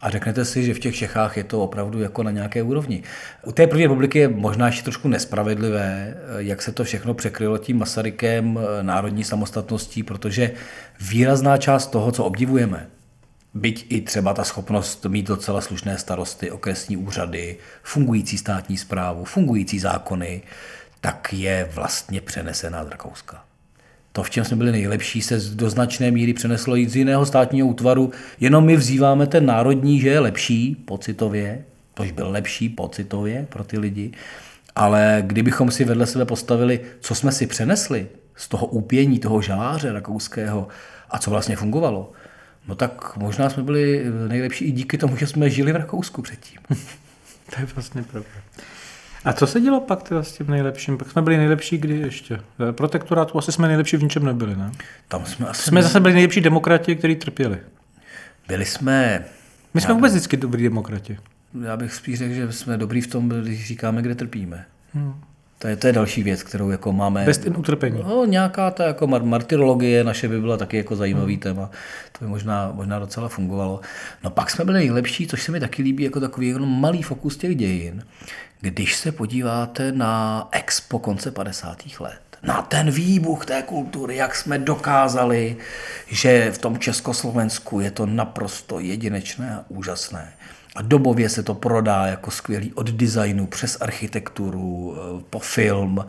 a 0.00 0.10
řeknete 0.10 0.44
si, 0.44 0.64
že 0.64 0.74
v 0.74 0.78
těch 0.78 0.96
Čechách 0.96 1.36
je 1.36 1.44
to 1.44 1.62
opravdu 1.62 2.00
jako 2.00 2.22
na 2.22 2.30
nějaké 2.30 2.62
úrovni. 2.62 3.02
U 3.46 3.52
té 3.52 3.66
první 3.66 3.84
republiky 3.84 4.18
je 4.18 4.28
možná 4.28 4.66
ještě 4.66 4.82
trošku 4.82 5.08
nespravedlivé, 5.08 6.16
jak 6.38 6.62
se 6.62 6.72
to 6.72 6.84
všechno 6.84 7.14
překrylo 7.14 7.58
tím 7.58 7.78
Masarykem 7.78 8.58
národní 8.82 9.24
samostatností, 9.24 10.02
protože 10.02 10.50
výrazná 11.00 11.56
část 11.56 11.86
toho, 11.86 12.12
co 12.12 12.24
obdivujeme, 12.24 12.86
byť 13.54 13.86
i 13.88 14.00
třeba 14.00 14.34
ta 14.34 14.44
schopnost 14.44 15.04
mít 15.04 15.26
docela 15.26 15.60
slušné 15.60 15.98
starosty, 15.98 16.50
okresní 16.50 16.96
úřady, 16.96 17.56
fungující 17.82 18.38
státní 18.38 18.76
zprávu, 18.76 19.24
fungující 19.24 19.78
zákony, 19.78 20.42
tak 21.00 21.32
je 21.32 21.70
vlastně 21.74 22.20
přenesená 22.20 22.84
z 22.84 22.88
Rakouska 22.88 23.47
to, 24.18 24.22
v 24.22 24.30
čem 24.30 24.44
jsme 24.44 24.56
byli 24.56 24.72
nejlepší, 24.72 25.22
se 25.22 25.40
do 25.54 25.70
značné 25.70 26.10
míry 26.10 26.32
přeneslo 26.32 26.76
i 26.76 26.88
z 26.88 26.96
jiného 26.96 27.26
státního 27.26 27.68
útvaru. 27.68 28.10
Jenom 28.40 28.64
my 28.64 28.76
vzýváme 28.76 29.26
ten 29.26 29.46
národní, 29.46 30.00
že 30.00 30.08
je 30.08 30.20
lepší 30.20 30.74
pocitově, 30.74 31.64
tož 31.94 32.12
byl 32.12 32.30
lepší 32.30 32.68
pocitově 32.68 33.46
pro 33.48 33.64
ty 33.64 33.78
lidi, 33.78 34.12
ale 34.74 35.22
kdybychom 35.26 35.70
si 35.70 35.84
vedle 35.84 36.06
sebe 36.06 36.24
postavili, 36.24 36.80
co 37.00 37.14
jsme 37.14 37.32
si 37.32 37.46
přenesli 37.46 38.06
z 38.36 38.48
toho 38.48 38.66
úpění, 38.66 39.18
toho 39.18 39.42
žaláře 39.42 39.92
rakouského 39.92 40.68
a 41.10 41.18
co 41.18 41.30
vlastně 41.30 41.56
fungovalo, 41.56 42.12
no 42.68 42.74
tak 42.74 43.16
možná 43.16 43.50
jsme 43.50 43.62
byli 43.62 44.04
nejlepší 44.28 44.64
i 44.64 44.70
díky 44.70 44.98
tomu, 44.98 45.16
že 45.16 45.26
jsme 45.26 45.50
žili 45.50 45.72
v 45.72 45.76
Rakousku 45.76 46.22
předtím. 46.22 46.58
to 47.54 47.60
je 47.60 47.66
vlastně 47.74 48.02
pravda. 48.02 48.30
A 49.28 49.32
co 49.32 49.46
se 49.46 49.60
dělo 49.60 49.80
pak 49.80 50.02
teda 50.02 50.22
s 50.22 50.32
tím 50.32 50.46
nejlepším? 50.46 50.98
Pak 50.98 51.10
jsme 51.10 51.22
byli 51.22 51.36
nejlepší 51.36 51.78
kdy 51.78 51.96
ještě? 51.96 52.40
Protektorátu 52.72 53.38
asi 53.38 53.52
jsme 53.52 53.68
nejlepší 53.68 53.96
v 53.96 54.02
ničem 54.02 54.24
nebyli, 54.24 54.56
ne? 54.56 54.72
Tam 55.08 55.26
jsme 55.26 55.46
asi... 55.46 55.62
Jsme 55.62 55.82
zase 55.82 56.00
byli 56.00 56.14
nejlepší 56.14 56.40
demokrati, 56.40 56.96
kteří 56.96 57.16
trpěli. 57.16 57.58
Byli 58.48 58.64
jsme... 58.64 59.24
My 59.74 59.80
jsme 59.80 59.94
vůbec 59.94 60.12
vždycky 60.12 60.36
dobrý 60.36 60.62
demokrati. 60.62 61.18
Já 61.64 61.76
bych 61.76 61.94
spíš 61.94 62.18
řekl, 62.18 62.34
že 62.34 62.52
jsme 62.52 62.76
dobrý 62.76 63.00
v 63.00 63.06
tom, 63.06 63.28
když 63.28 63.66
říkáme, 63.66 64.02
kde 64.02 64.14
trpíme. 64.14 64.64
Hmm. 64.94 65.14
To 65.58 65.68
je, 65.68 65.76
to 65.76 65.86
je 65.86 65.92
další 65.92 66.22
věc, 66.22 66.42
kterou 66.42 66.70
jako 66.70 66.92
máme. 66.92 67.24
Bez 67.24 67.38
in 67.38 67.56
utrpení. 67.56 68.02
No, 68.02 68.24
nějaká 68.24 68.70
ta 68.70 68.84
jako 68.84 69.06
martyrologie 69.06 70.04
naše 70.04 70.28
by 70.28 70.40
byla 70.40 70.56
taky 70.56 70.76
jako 70.76 70.96
zajímavý 70.96 71.34
hmm. 71.34 71.40
téma. 71.40 71.70
To 72.18 72.24
by 72.24 72.30
možná, 72.30 72.70
možná 72.74 72.98
docela 72.98 73.28
fungovalo. 73.28 73.80
No 74.24 74.30
pak 74.30 74.50
jsme 74.50 74.64
byli 74.64 74.78
nejlepší, 74.78 75.26
což 75.26 75.42
se 75.42 75.52
mi 75.52 75.60
taky 75.60 75.82
líbí 75.82 76.04
jako 76.04 76.20
takový 76.20 76.48
jenom 76.48 76.80
malý 76.80 77.02
fokus 77.02 77.36
těch 77.36 77.56
dějin. 77.56 78.02
Když 78.60 78.96
se 78.96 79.12
podíváte 79.12 79.92
na 79.92 80.48
expo 80.52 80.98
konce 80.98 81.30
50. 81.30 81.78
let, 82.00 82.20
na 82.42 82.62
ten 82.62 82.90
výbuch 82.90 83.46
té 83.46 83.62
kultury, 83.62 84.16
jak 84.16 84.34
jsme 84.34 84.58
dokázali, 84.58 85.56
že 86.06 86.52
v 86.52 86.58
tom 86.58 86.78
Československu 86.78 87.80
je 87.80 87.90
to 87.90 88.06
naprosto 88.06 88.80
jedinečné 88.80 89.54
a 89.54 89.64
úžasné. 89.68 90.32
A 90.76 90.82
dobově 90.82 91.28
se 91.28 91.42
to 91.42 91.54
prodá 91.54 92.06
jako 92.06 92.30
skvělý 92.30 92.72
od 92.74 92.90
designu 92.90 93.46
přes 93.46 93.76
architekturu, 93.80 94.96
eh, 94.96 95.24
po 95.30 95.38
film. 95.38 96.06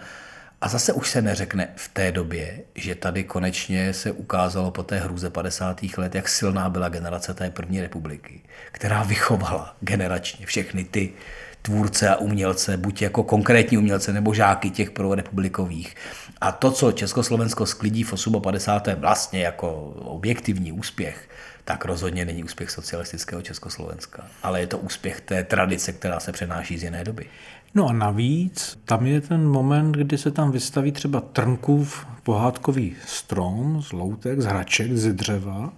A 0.61 0.67
zase 0.67 0.93
už 0.93 1.09
se 1.09 1.21
neřekne 1.21 1.67
v 1.75 1.87
té 1.87 2.11
době, 2.11 2.59
že 2.75 2.95
tady 2.95 3.23
konečně 3.23 3.93
se 3.93 4.11
ukázalo 4.11 4.71
po 4.71 4.83
té 4.83 4.99
hruze 4.99 5.29
50. 5.29 5.97
let, 5.97 6.15
jak 6.15 6.29
silná 6.29 6.69
byla 6.69 6.89
generace 6.89 7.33
té 7.33 7.49
první 7.49 7.81
republiky, 7.81 8.41
která 8.71 9.03
vychovala 9.03 9.75
generačně 9.81 10.45
všechny 10.45 10.83
ty 10.83 11.13
tvůrce 11.61 12.09
a 12.09 12.15
umělce, 12.15 12.77
buď 12.77 13.01
jako 13.01 13.23
konkrétní 13.23 13.77
umělce 13.77 14.13
nebo 14.13 14.33
žáky 14.33 14.69
těch 14.69 14.91
prvorepublikových. 14.91 15.95
A 16.41 16.51
to, 16.51 16.71
co 16.71 16.91
Československo 16.91 17.65
sklidí 17.65 18.03
v 18.03 18.13
58. 18.41 19.01
vlastně 19.01 19.41
jako 19.41 19.73
objektivní 19.95 20.71
úspěch, 20.71 21.29
tak 21.65 21.85
rozhodně 21.85 22.25
není 22.25 22.43
úspěch 22.43 22.71
socialistického 22.71 23.41
Československa, 23.41 24.23
ale 24.43 24.59
je 24.59 24.67
to 24.67 24.77
úspěch 24.77 25.21
té 25.21 25.43
tradice, 25.43 25.93
která 25.93 26.19
se 26.19 26.31
přenáší 26.31 26.77
z 26.77 26.83
jiné 26.83 27.03
doby. 27.03 27.25
No 27.75 27.87
a 27.87 27.93
navíc 27.93 28.79
tam 28.85 29.05
je 29.05 29.21
ten 29.21 29.47
moment, 29.47 29.91
kdy 29.91 30.17
se 30.17 30.31
tam 30.31 30.51
vystaví 30.51 30.91
třeba 30.91 31.21
Trnkův 31.21 32.05
pohádkový 32.23 32.95
strom 33.07 33.81
z 33.81 33.91
loutek, 33.91 34.41
z 34.41 34.45
hraček, 34.45 34.97
z 34.97 35.13
dřeva, 35.13 35.73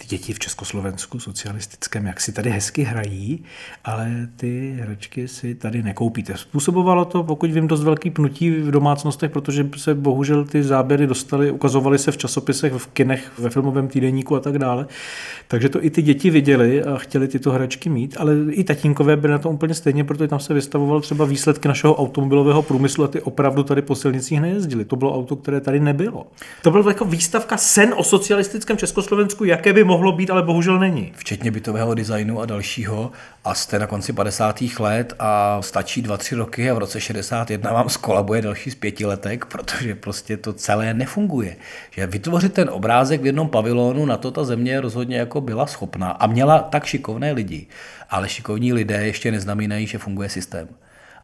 ty 0.00 0.06
děti 0.06 0.32
v 0.32 0.38
Československu 0.38 1.20
socialistickém, 1.20 2.06
jak 2.06 2.20
si 2.20 2.32
tady 2.32 2.50
hezky 2.50 2.82
hrají, 2.82 3.44
ale 3.84 4.28
ty 4.36 4.78
hračky 4.80 5.28
si 5.28 5.54
tady 5.54 5.82
nekoupíte. 5.82 6.36
Způsobovalo 6.36 7.04
to, 7.04 7.22
pokud 7.22 7.50
vím, 7.50 7.66
dost 7.66 7.82
velký 7.82 8.10
pnutí 8.10 8.50
v 8.50 8.70
domácnostech, 8.70 9.30
protože 9.30 9.68
se 9.76 9.94
bohužel 9.94 10.44
ty 10.44 10.62
záběry 10.62 11.06
dostaly, 11.06 11.50
ukazovaly 11.50 11.98
se 11.98 12.12
v 12.12 12.16
časopisech, 12.16 12.72
v 12.72 12.86
kinech, 12.86 13.30
ve 13.38 13.50
filmovém 13.50 13.88
týdenníku 13.88 14.36
a 14.36 14.40
tak 14.40 14.58
dále. 14.58 14.86
Takže 15.48 15.68
to 15.68 15.84
i 15.84 15.90
ty 15.90 16.02
děti 16.02 16.30
viděli 16.30 16.84
a 16.84 16.98
chtěli 16.98 17.28
tyto 17.28 17.52
hračky 17.52 17.90
mít, 17.90 18.16
ale 18.18 18.36
i 18.50 18.64
tatínkové 18.64 19.16
byly 19.16 19.30
na 19.30 19.38
to 19.38 19.50
úplně 19.50 19.74
stejně, 19.74 20.04
protože 20.04 20.28
tam 20.28 20.40
se 20.40 20.54
vystavoval 20.54 21.00
třeba 21.00 21.24
výsledky 21.24 21.68
našeho 21.68 21.94
automobilového 21.94 22.62
průmyslu 22.62 23.04
a 23.04 23.08
ty 23.08 23.20
opravdu 23.20 23.62
tady 23.62 23.82
po 23.82 23.94
silnicích 23.94 24.40
nejezdili. 24.40 24.84
To 24.84 24.96
bylo 24.96 25.16
auto, 25.16 25.36
které 25.36 25.60
tady 25.60 25.80
nebylo. 25.80 26.26
To 26.62 26.70
byla 26.70 26.88
jako 26.88 27.04
výstavka 27.04 27.56
sen 27.56 27.94
o 27.96 28.04
socialistickém 28.04 28.76
Československu, 28.76 29.44
jaké 29.44 29.72
by 29.72 29.84
mohlo 29.90 30.12
být, 30.12 30.30
ale 30.30 30.42
bohužel 30.42 30.78
není. 30.78 31.12
Včetně 31.16 31.50
bytového 31.50 31.94
designu 31.94 32.40
a 32.40 32.46
dalšího. 32.46 33.12
A 33.44 33.54
jste 33.54 33.78
na 33.78 33.86
konci 33.86 34.12
50. 34.12 34.62
let 34.78 35.14
a 35.18 35.62
stačí 35.62 36.02
2-3 36.02 36.36
roky 36.36 36.70
a 36.70 36.74
v 36.74 36.78
roce 36.78 37.00
61 37.00 37.72
vám 37.72 37.88
skolabuje 37.88 38.42
další 38.42 38.70
z 38.70 38.74
pěti 38.74 39.06
letek, 39.06 39.44
protože 39.44 39.94
prostě 39.94 40.36
to 40.36 40.52
celé 40.52 40.94
nefunguje. 40.94 41.56
Že 41.90 42.06
vytvořit 42.06 42.52
ten 42.52 42.70
obrázek 42.70 43.22
v 43.22 43.26
jednom 43.26 43.48
pavilonu, 43.48 44.06
na 44.06 44.16
to 44.16 44.30
ta 44.30 44.44
země 44.44 44.80
rozhodně 44.80 45.18
jako 45.18 45.40
byla 45.40 45.66
schopná 45.66 46.10
a 46.10 46.26
měla 46.26 46.58
tak 46.58 46.84
šikovné 46.84 47.32
lidi. 47.32 47.66
Ale 48.10 48.28
šikovní 48.28 48.72
lidé 48.72 49.06
ještě 49.06 49.30
neznamenají, 49.30 49.86
že 49.86 49.98
funguje 49.98 50.28
systém. 50.28 50.68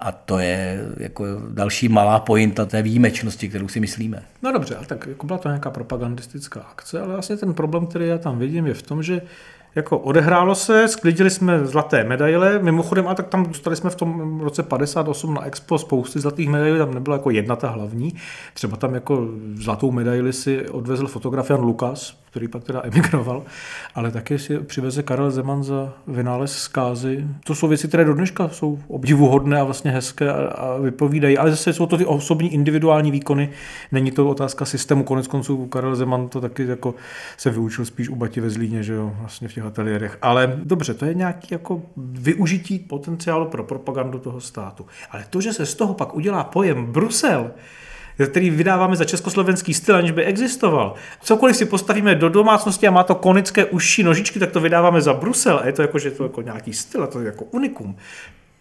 A 0.01 0.13
to 0.13 0.39
je 0.39 0.87
jako 0.97 1.25
další 1.51 1.89
malá 1.89 2.21
pointa 2.21 2.65
té 2.65 2.83
výjimečnosti, 2.83 3.49
kterou 3.49 3.69
si 3.69 3.81
myslíme. 3.81 4.23
No 4.43 4.53
dobře, 4.53 4.77
ale 4.77 4.87
tak 4.87 5.07
jako 5.07 5.27
byla 5.27 5.39
to 5.39 5.49
nějaká 5.49 5.71
propagandistická 5.71 6.61
akce, 6.61 7.01
ale 7.01 7.13
vlastně 7.13 7.37
ten 7.37 7.55
problém, 7.55 7.87
který 7.87 8.07
já 8.07 8.19
tam 8.19 8.39
vidím, 8.39 8.67
je 8.67 8.75
v 8.75 8.83
tom, 8.83 9.03
že 9.03 9.23
jako 9.75 9.99
odehrálo 9.99 10.55
se, 10.55 10.89
sklidili 10.89 11.31
jsme 11.31 11.67
zlaté 11.67 12.05
medaile, 12.05 12.59
mimochodem, 12.59 13.09
a 13.09 13.15
tak 13.15 13.29
tam 13.29 13.47
dostali 13.47 13.77
jsme 13.77 13.91
v 13.91 13.95
tom 13.95 14.41
roce 14.41 14.63
58 14.63 15.35
na 15.35 15.45
Expo 15.45 15.79
spousty 15.79 16.21
zlatých 16.21 16.49
medailí, 16.49 16.79
tam 16.79 16.95
nebyla 16.95 17.17
jako 17.17 17.31
jedna 17.31 17.57
ta 17.57 17.69
hlavní, 17.71 18.15
třeba 18.55 18.77
tam 18.77 18.95
jako 18.95 19.29
zlatou 19.55 19.91
medaili 19.91 20.33
si 20.33 20.69
odvezl 20.69 21.07
fotograf 21.07 21.51
Jan 21.51 21.61
Lukas, 21.61 22.19
který 22.37 22.49
pak 22.49 22.65
teda 22.65 22.83
emigroval, 22.85 23.43
ale 23.95 24.11
taky 24.11 24.39
si 24.39 24.59
přiveze 24.59 25.03
Karel 25.03 25.31
Zeman 25.31 25.65
za 25.65 25.93
vynález 26.07 26.59
zkázy. 26.59 27.25
To 27.45 27.55
jsou 27.55 27.69
věci, 27.69 27.89
které 27.89 28.05
do 28.05 28.15
dneška 28.15 28.49
jsou 28.49 28.79
obdivuhodné 28.89 29.61
a 29.61 29.65
vlastně 29.65 29.91
hezké 29.91 30.33
a, 30.33 30.35
a 30.35 30.79
vypovídají, 30.79 31.39
ale 31.39 31.51
zase 31.51 31.73
jsou 31.73 31.87
to 31.87 31.99
ty 31.99 32.07
osobní 32.07 32.55
individuální 32.55 33.11
výkony, 33.11 33.51
není 33.93 34.11
to 34.11 34.29
otázka 34.29 34.65
systému, 34.65 35.05
konec 35.05 35.27
konců 35.27 35.67
Karel 35.67 35.97
Zeman 35.97 36.29
to 36.29 36.41
taky 36.41 36.67
jako 36.67 36.95
se 37.37 37.51
vyučil 37.51 37.85
spíš 37.85 38.09
u 38.09 38.17
Bati 38.17 38.41
ve 38.41 38.51
Zlíně, 38.51 38.83
že 38.83 38.93
jo, 38.93 39.13
vlastně 39.21 39.49
v 39.49 39.55
těch 39.55 39.65
ateliérech. 39.65 40.19
Ale 40.23 40.61
dobře, 40.65 40.95
to 40.95 41.05
je 41.05 41.15
nějaký 41.15 41.49
jako 41.51 41.83
využití 41.97 42.79
potenciálu 42.79 43.47
pro 43.47 43.65
propagandu 43.65 44.19
toho 44.19 44.41
státu. 44.41 44.87
Ale 45.11 45.25
to, 45.31 45.41
že 45.41 45.53
se 45.53 45.67
z 45.67 45.75
toho 45.75 45.95
pak 45.95 46.15
udělá 46.15 46.45
pojem 46.45 46.87
Brusel, 46.87 47.51
který 48.27 48.51
vydáváme 48.51 48.97
za 48.97 49.05
československý 49.05 49.75
styl, 49.75 49.97
aniž 49.97 50.11
by 50.11 50.25
existoval. 50.25 50.95
Cokoliv 51.21 51.57
si 51.57 51.65
postavíme 51.65 52.15
do 52.15 52.29
domácnosti 52.29 52.89
a 52.89 52.91
má 52.91 53.03
to 53.03 53.15
konické 53.15 53.65
užší 53.65 54.03
nožičky, 54.03 54.39
tak 54.39 54.51
to 54.51 54.61
vydáváme 54.61 55.01
za 55.01 55.15
Brusel 55.15 55.61
a 55.63 55.67
je 55.67 55.73
to 55.73 55.83
jako, 55.83 55.99
že 55.99 56.09
je 56.09 56.13
to 56.13 56.23
jako 56.23 56.43
nějaký 56.43 56.73
styl 56.73 57.05
a 57.05 57.07
to 57.07 57.21
je 57.21 57.27
jako 57.27 57.45
unikum 57.45 57.97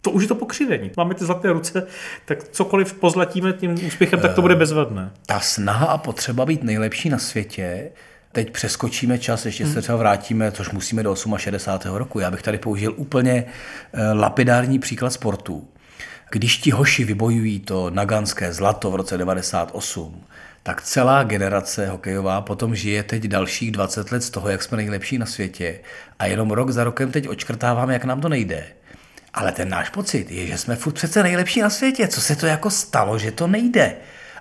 to 0.02 0.12
už 0.12 0.22
je 0.22 0.28
to 0.28 0.36
pokřivení. 0.36 0.92
Máme 0.98 1.14
ty 1.14 1.26
zlaté 1.26 1.52
ruce, 1.52 1.88
tak 2.26 2.44
cokoliv 2.44 2.94
pozlatíme 2.94 3.54
tím 3.54 3.86
úspěchem, 3.88 4.20
tak 4.20 4.34
to 4.34 4.42
bude 4.42 4.56
bezvadné. 4.56 5.12
Ta 5.26 5.40
snaha 5.40 5.86
a 5.86 5.98
potřeba 5.98 6.46
být 6.46 6.64
nejlepší 6.64 7.10
na 7.10 7.18
světě 7.18 7.92
teď 8.36 8.52
přeskočíme 8.52 9.18
čas, 9.20 9.46
ještě 9.46 9.68
se 9.68 9.82
třeba 9.82 9.98
vrátíme, 9.98 10.52
což 10.52 10.70
musíme 10.70 11.04
do 11.04 11.16
68. 11.38 11.96
roku. 11.96 12.20
Já 12.20 12.32
bych 12.32 12.42
tady 12.42 12.58
použil 12.58 12.94
úplně 12.96 13.46
eh, 13.94 14.14
lapidární 14.14 14.80
příklad 14.80 15.10
sportu. 15.10 15.68
Když 16.32 16.58
ti 16.58 16.72
hoši 16.72 17.04
vybojují 17.04 17.60
to 17.60 17.90
naganské 17.90 18.54
zlato 18.54 18.92
v 18.92 18.96
roce 18.96 19.18
98, 19.18 20.24
tak 20.64 20.82
celá 20.82 21.24
generace 21.24 21.88
hokejová 21.88 22.42
potom 22.42 22.76
žije 22.76 23.04
teď 23.04 23.24
dalších 23.24 23.72
20 23.72 24.12
let 24.12 24.22
z 24.22 24.30
toho, 24.30 24.50
jak 24.50 24.64
jsme 24.64 24.78
nejlepší 24.78 25.18
na 25.18 25.26
světě 25.26 25.80
a 26.20 26.26
jenom 26.26 26.52
rok 26.52 26.72
za 26.72 26.84
rokem 26.84 27.12
teď 27.12 27.28
očkrtáváme, 27.28 27.94
jak 27.94 28.06
nám 28.06 28.22
to 28.22 28.30
nejde. 28.30 28.66
Ale 29.34 29.52
ten 29.52 29.70
náš 29.70 29.90
pocit 29.90 30.32
je, 30.32 30.48
že 30.48 30.58
jsme 30.58 30.76
furt 30.76 30.94
přece 30.94 31.24
nejlepší 31.24 31.62
na 31.62 31.70
světě. 31.70 32.08
Co 32.08 32.22
se 32.22 32.36
to 32.36 32.46
jako 32.46 32.70
stalo, 32.70 33.20
že 33.20 33.32
to 33.32 33.48
nejde? 33.48 33.96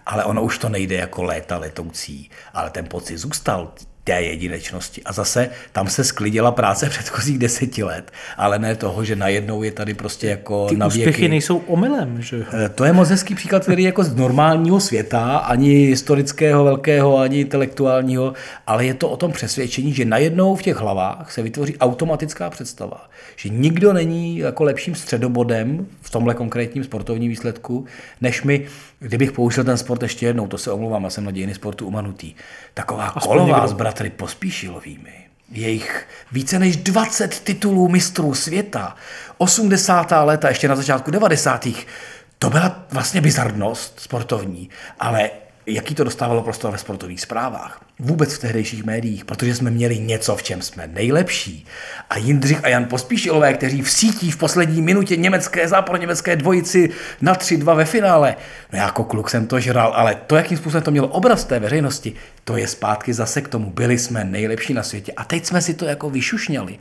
Ale 0.06 0.24
ono 0.24 0.42
už 0.42 0.58
to 0.58 0.68
nejde 0.68 0.96
jako 0.96 1.22
léta 1.22 1.58
letoucí, 1.58 2.30
ale 2.54 2.70
ten 2.70 2.86
pocit 2.86 3.18
zůstal 3.18 3.72
té 4.04 4.22
jedinečnosti. 4.22 5.02
A 5.04 5.12
zase 5.12 5.50
tam 5.72 5.88
se 5.88 6.04
sklidila 6.04 6.52
práce 6.52 6.88
předchozích 6.90 7.38
deseti 7.38 7.82
let, 7.82 8.10
ale 8.36 8.58
ne 8.58 8.76
toho, 8.76 9.04
že 9.04 9.16
najednou 9.16 9.62
je 9.62 9.72
tady 9.72 9.94
prostě 9.94 10.26
jako 10.26 10.66
Ty 10.68 10.76
na 10.76 10.88
věky. 10.88 10.98
úspěchy 11.00 11.28
nejsou 11.28 11.56
omylem, 11.58 12.22
že 12.22 12.44
Eh, 12.64 12.68
To 12.68 12.84
je 12.84 12.92
moc 12.92 13.08
hezký 13.08 13.34
příklad, 13.34 13.62
který 13.62 13.82
je 13.82 13.86
jako 13.88 14.04
z 14.04 14.16
normálního 14.16 14.80
světa, 14.80 15.36
ani 15.36 15.74
historického, 15.86 16.64
velkého, 16.64 17.18
ani 17.18 17.40
intelektuálního, 17.40 18.32
ale 18.66 18.86
je 18.86 18.94
to 18.94 19.08
o 19.10 19.16
tom 19.16 19.32
přesvědčení, 19.32 19.92
že 19.94 20.04
najednou 20.04 20.56
v 20.56 20.62
těch 20.62 20.76
hlavách 20.76 21.32
se 21.32 21.42
vytvoří 21.42 21.76
automatická 21.78 22.50
představa, 22.50 23.10
že 23.36 23.48
nikdo 23.48 23.92
není 23.92 24.38
jako 24.38 24.64
lepším 24.64 24.94
středobodem 24.94 25.86
v 26.02 26.10
tomhle 26.10 26.34
konkrétním 26.34 26.84
sportovním 26.84 27.30
výsledku, 27.30 27.84
než 28.20 28.42
my, 28.42 28.66
kdybych 28.98 29.32
použil 29.32 29.64
ten 29.64 29.78
sport 29.78 30.02
ještě 30.02 30.26
jednou, 30.26 30.46
to 30.46 30.58
se 30.58 30.72
omlouvám, 30.72 31.04
já 31.04 31.10
jsem 31.10 31.24
na 31.24 31.30
dějiny 31.30 31.54
sportu 31.54 31.86
umanutý, 31.86 32.34
taková 32.74 33.04
Aspoň 33.04 33.22
kolová 33.22 33.56
někdo. 33.56 33.68
s 33.68 33.72
bratry 33.72 34.10
Pospíšilovými, 34.10 35.12
jejich 35.50 36.06
více 36.32 36.58
než 36.58 36.76
20 36.76 37.40
titulů 37.40 37.88
mistrů 37.88 38.34
světa, 38.34 38.96
80. 39.38 40.12
léta, 40.24 40.48
ještě 40.48 40.68
na 40.68 40.76
začátku 40.76 41.10
90. 41.10 41.68
To 42.38 42.50
byla 42.50 42.84
vlastně 42.90 43.20
bizarnost 43.20 44.00
sportovní, 44.00 44.70
ale 45.00 45.30
jaký 45.66 45.94
to 45.94 46.04
dostávalo 46.04 46.42
prostor 46.42 46.72
ve 46.72 46.78
sportovních 46.78 47.20
zprávách? 47.20 47.84
Vůbec 47.98 48.34
v 48.34 48.38
tehdejších 48.38 48.84
médiích, 48.84 49.24
protože 49.24 49.54
jsme 49.54 49.70
měli 49.70 49.98
něco, 49.98 50.36
v 50.36 50.42
čem 50.42 50.62
jsme 50.62 50.86
nejlepší. 50.86 51.66
A 52.10 52.18
Jindřich 52.18 52.64
a 52.64 52.68
Jan 52.68 52.84
Pospíšilové, 52.84 53.54
kteří 53.54 53.82
v 53.82 53.90
sítí 53.90 54.30
v 54.30 54.36
poslední 54.36 54.82
minutě 54.82 55.16
německé, 55.16 55.68
západněmecké 55.68 56.36
dvojici 56.36 56.90
na 57.20 57.34
3-2 57.34 57.76
ve 57.76 57.84
finále. 57.84 58.36
No 58.72 58.78
jako 58.78 59.04
kluk 59.04 59.30
jsem 59.30 59.46
to 59.46 59.60
žral, 59.60 59.92
ale 59.96 60.14
to, 60.26 60.36
jakým 60.36 60.58
způsobem 60.58 60.82
to 60.82 60.90
mělo 60.90 61.08
obraz 61.08 61.44
té 61.44 61.60
veřejnosti, 61.60 62.12
to 62.44 62.56
je 62.56 62.68
zpátky 62.68 63.14
zase 63.14 63.40
k 63.40 63.48
tomu. 63.48 63.70
Byli 63.70 63.98
jsme 63.98 64.24
nejlepší 64.24 64.74
na 64.74 64.82
světě. 64.82 65.12
A 65.16 65.24
teď 65.24 65.46
jsme 65.46 65.62
si 65.62 65.74
to 65.74 65.84
jako 65.84 66.10
vyšušňali. 66.10 66.78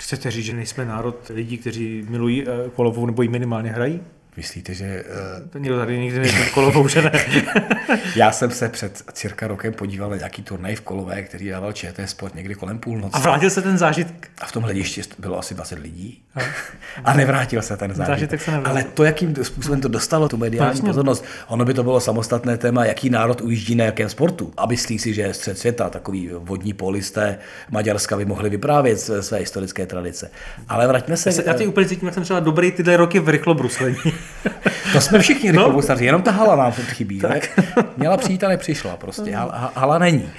Chcete 0.00 0.30
říct, 0.30 0.44
že 0.44 0.52
nejsme 0.52 0.84
národ 0.84 1.30
lidí, 1.34 1.58
kteří 1.58 2.06
milují 2.08 2.44
eh, 2.48 2.70
kolovou 2.74 3.06
nebo 3.06 3.22
ji 3.22 3.28
minimálně 3.28 3.70
hrají? 3.70 4.00
Myslíte, 4.36 4.74
že... 4.74 5.04
Uh... 5.42 5.48
To 5.48 5.58
nikdo 5.58 5.78
tady 5.78 5.98
nikdy 5.98 6.18
nejde 6.18 6.50
kolovou, 6.54 6.88
že 6.88 7.02
ne? 7.02 7.12
Já 8.16 8.32
jsem 8.32 8.50
se 8.50 8.68
před 8.68 9.02
cirka 9.12 9.46
rokem 9.46 9.72
podíval 9.72 10.10
na 10.10 10.16
nějaký 10.16 10.42
turnaj 10.42 10.74
v 10.74 10.80
Kolové, 10.80 11.22
který 11.22 11.48
dával 11.48 11.72
ČT 11.72 12.10
Sport 12.10 12.34
někdy 12.34 12.54
kolem 12.54 12.78
půlnoci. 12.78 13.12
A 13.14 13.18
vrátil 13.18 13.50
se 13.50 13.62
ten 13.62 13.78
zážitek? 13.78 14.30
A 14.40 14.46
v 14.46 14.52
tom 14.52 14.62
hledišti 14.62 15.02
bylo 15.18 15.38
asi 15.38 15.54
20 15.54 15.78
lidí. 15.78 16.22
A 17.04 17.14
nevrátil 17.14 17.62
se 17.62 17.76
ten 17.76 17.94
zážitek. 17.94 18.06
Zážitek 18.06 18.42
se 18.42 18.50
nevrátil. 18.50 18.72
Ale 18.72 18.84
to, 18.94 19.04
jakým 19.04 19.34
způsobem 19.44 19.80
to 19.80 19.88
dostalo 19.88 20.28
tu 20.28 20.36
mediální 20.36 20.76
Jasně. 20.76 20.86
pozornost, 20.86 21.24
ono 21.48 21.64
by 21.64 21.74
to 21.74 21.82
bylo 21.82 22.00
samostatné 22.00 22.58
téma, 22.58 22.84
jaký 22.84 23.10
národ 23.10 23.40
ujíždí 23.40 23.74
na 23.74 23.84
jakém 23.84 24.08
sportu. 24.08 24.52
A 24.56 24.66
myslí 24.66 24.98
si, 24.98 25.14
že 25.14 25.34
střed 25.34 25.58
světa, 25.58 25.90
takový 25.90 26.30
vodní 26.38 26.72
polisté 26.72 27.38
Maďarska 27.70 28.16
by 28.16 28.24
mohli 28.24 28.50
vyprávět 28.50 29.00
své 29.00 29.22
své 29.32 29.38
historické 29.38 29.86
tradice. 29.86 30.30
Ale 30.68 30.86
vraťme 30.86 31.16
se... 31.16 31.28
Já, 31.28 31.32
se, 31.32 31.42
já 31.46 31.54
ty 31.54 31.66
úplně 31.66 31.88
cítím, 31.88 32.08
jak 32.08 32.14
jsem 32.14 32.22
třeba 32.22 32.40
dobrý 32.40 32.72
tyhle 32.72 32.96
roky 32.96 33.20
v 33.20 33.28
rychlobruslení. 33.28 33.96
To 34.92 35.00
jsme 35.00 35.18
všichni 35.18 35.50
rychlobruslaři, 35.50 36.04
jenom 36.04 36.22
ta 36.22 36.30
hala 36.30 36.56
nám 36.56 36.72
furt 36.72 36.84
chybí. 36.84 37.18
Tak. 37.18 37.60
Měla 37.96 38.16
přijít 38.16 38.44
a 38.44 38.48
nepřišla 38.48 38.96
prostě. 38.96 39.36
Hala, 39.36 39.72
hala 39.74 39.98
není. 39.98 40.30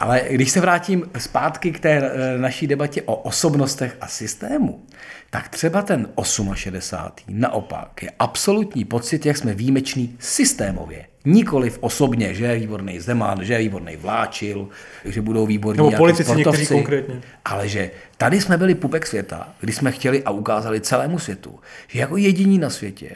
Ale 0.00 0.22
když 0.30 0.50
se 0.50 0.60
vrátím 0.60 1.10
zpátky 1.18 1.72
k 1.72 1.80
té 1.80 1.90
eh, 1.90 2.38
naší 2.38 2.66
debatě 2.66 3.02
o 3.02 3.14
osobnostech 3.14 3.96
a 4.00 4.06
systému, 4.06 4.82
tak 5.30 5.48
třeba 5.48 5.82
ten 5.82 6.08
68. 6.54 7.40
naopak 7.40 8.02
je 8.02 8.10
absolutní 8.18 8.84
pocit, 8.84 9.26
jak 9.26 9.36
jsme 9.36 9.54
výjimeční 9.54 10.16
systémově. 10.18 11.04
Nikoliv 11.24 11.78
osobně, 11.80 12.34
že 12.34 12.44
je 12.44 12.58
výborný 12.58 13.00
Zeman, 13.00 13.44
že 13.44 13.52
je 13.52 13.58
výborný 13.58 13.96
Vláčil, 13.96 14.68
že 15.04 15.22
budou 15.22 15.46
výborní 15.46 15.76
Nebo 15.76 15.96
politici 15.96 16.24
sportovci, 16.24 16.66
konkrétně. 16.66 17.20
ale 17.44 17.68
že 17.68 17.90
tady 18.16 18.40
jsme 18.40 18.56
byli 18.56 18.74
pupek 18.74 19.06
světa, 19.06 19.48
kdy 19.60 19.72
jsme 19.72 19.92
chtěli 19.92 20.22
a 20.24 20.30
ukázali 20.30 20.80
celému 20.80 21.18
světu, 21.18 21.58
že 21.88 22.00
jako 22.00 22.16
jediní 22.16 22.58
na 22.58 22.70
světě 22.70 23.08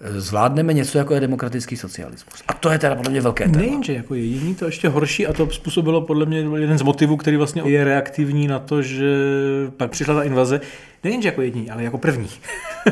eh, 0.00 0.20
zvládneme 0.20 0.72
něco, 0.72 0.98
jako 0.98 1.14
je 1.14 1.20
demokratický 1.20 1.76
socialismus. 1.76 2.42
A 2.48 2.52
to 2.52 2.70
je 2.70 2.78
teda 2.78 2.94
podle 2.94 3.10
mě 3.10 3.20
velké 3.20 3.44
téma. 3.44 3.58
Nejenže 3.58 3.92
jako 3.94 4.14
jediný, 4.14 4.54
to 4.54 4.66
ještě 4.66 4.88
horší 4.88 5.26
a 5.26 5.32
to 5.32 5.50
způsobilo 5.50 6.00
podle 6.00 6.26
mě 6.26 6.38
jeden 6.38 6.78
z 6.78 6.82
motivů, 6.82 7.16
který 7.16 7.36
vlastně 7.36 7.62
je 7.64 7.84
reaktivní 7.84 8.46
na 8.46 8.58
to, 8.58 8.82
že 8.82 9.06
pak 9.76 9.90
přišla 9.90 10.14
ta 10.14 10.22
invaze. 10.22 10.60
Nejenže 11.04 11.28
jako 11.28 11.42
jediný, 11.42 11.70
ale 11.70 11.82
jako 11.82 11.98
první. 11.98 12.28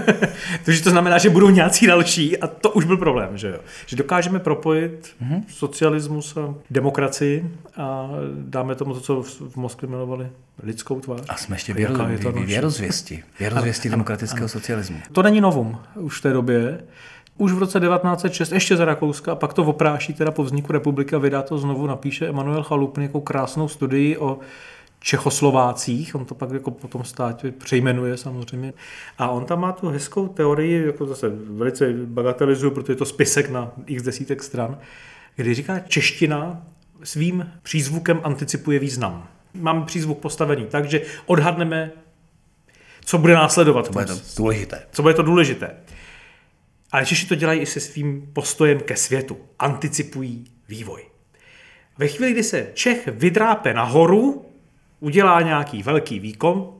Takže 0.64 0.82
to 0.82 0.90
znamená, 0.90 1.18
že 1.18 1.30
budou 1.30 1.50
nějací 1.50 1.86
další 1.86 2.38
a 2.38 2.46
to 2.46 2.70
už 2.70 2.84
byl 2.84 2.96
problém, 2.96 3.38
že 3.38 3.48
jo. 3.48 3.58
Že 3.86 3.96
dokážeme 3.96 4.38
propojit 4.38 5.14
mm-hmm. 5.22 5.42
socialismus 5.48 6.36
a 6.36 6.54
demokracii 6.70 7.50
a 7.76 8.10
dáme 8.34 8.74
tomu 8.74 8.94
to, 8.94 9.00
co 9.00 9.22
v 9.22 9.56
Moskvě 9.56 9.88
jmenovali 9.88 10.28
lidskou 10.62 11.00
tvář. 11.00 11.22
A 11.28 11.36
jsme 11.36 11.56
ještě 11.56 11.74
věro, 11.74 12.08
je 12.08 12.18
noční? 12.24 12.46
věrozvěsti. 12.46 13.22
Věrozvěsti 13.38 13.90
demokratického 13.90 14.44
ano. 14.44 14.48
socialismu. 14.48 14.98
To 15.12 15.22
není 15.22 15.40
novum 15.40 15.78
už 15.94 16.18
v 16.18 16.22
té 16.22 16.32
době. 16.32 16.80
Už 17.38 17.52
v 17.52 17.58
roce 17.58 17.80
1906, 17.80 18.52
ještě 18.52 18.76
za 18.76 18.84
Rakouska, 18.84 19.32
a 19.32 19.34
pak 19.34 19.52
to 19.52 19.64
opráší 19.64 20.14
teda 20.14 20.30
po 20.30 20.44
vzniku 20.44 20.72
republiky 20.72 21.16
a 21.16 21.18
vydá 21.18 21.42
to 21.42 21.58
znovu, 21.58 21.86
napíše 21.86 22.28
Emanuel 22.28 22.62
Chalupný 22.62 23.02
jako 23.04 23.20
krásnou 23.20 23.68
studii 23.68 24.16
o 24.16 24.38
Čechoslovácích, 25.00 26.14
on 26.14 26.24
to 26.24 26.34
pak 26.34 26.50
jako 26.50 26.70
po 26.70 26.88
tom 26.88 27.04
státě 27.04 27.52
přejmenuje 27.52 28.16
samozřejmě. 28.16 28.72
A 29.18 29.28
on 29.28 29.44
tam 29.44 29.60
má 29.60 29.72
tu 29.72 29.88
hezkou 29.88 30.28
teorii, 30.28 30.86
jako 30.86 31.06
zase 31.06 31.28
velice 31.28 31.92
bagatelizuju, 31.92 32.70
protože 32.70 32.92
je 32.92 32.96
to 32.96 33.04
spisek 33.04 33.50
na 33.50 33.72
x 33.86 34.02
desítek 34.02 34.42
stran, 34.42 34.78
kdy 35.36 35.54
říká, 35.54 35.78
čeština 35.78 36.66
svým 37.02 37.52
přízvukem 37.62 38.20
anticipuje 38.24 38.78
význam. 38.78 39.28
Máme 39.54 39.84
přízvuk 39.84 40.18
postavený 40.18 40.66
tak, 40.66 40.84
že 40.84 41.02
odhadneme, 41.26 41.92
co 43.04 43.18
bude 43.18 43.34
následovat. 43.34 43.86
To 43.86 43.92
bude 43.92 44.06
to 44.06 44.14
důležité. 44.36 44.86
Co 44.92 45.02
bude 45.02 45.14
to 45.14 45.22
důležité. 45.22 45.76
Ale 46.92 47.06
Češi 47.06 47.26
to 47.26 47.34
dělají 47.34 47.60
i 47.60 47.66
se 47.66 47.80
svým 47.80 48.30
postojem 48.32 48.80
ke 48.80 48.96
světu. 48.96 49.38
Anticipují 49.58 50.44
vývoj. 50.68 51.02
Ve 51.98 52.08
chvíli, 52.08 52.32
kdy 52.32 52.42
se 52.42 52.70
Čech 52.74 53.08
vydrápe 53.08 53.74
nahoru, 53.74 54.45
udělá 55.00 55.40
nějaký 55.42 55.82
velký 55.82 56.18
výkon, 56.18 56.72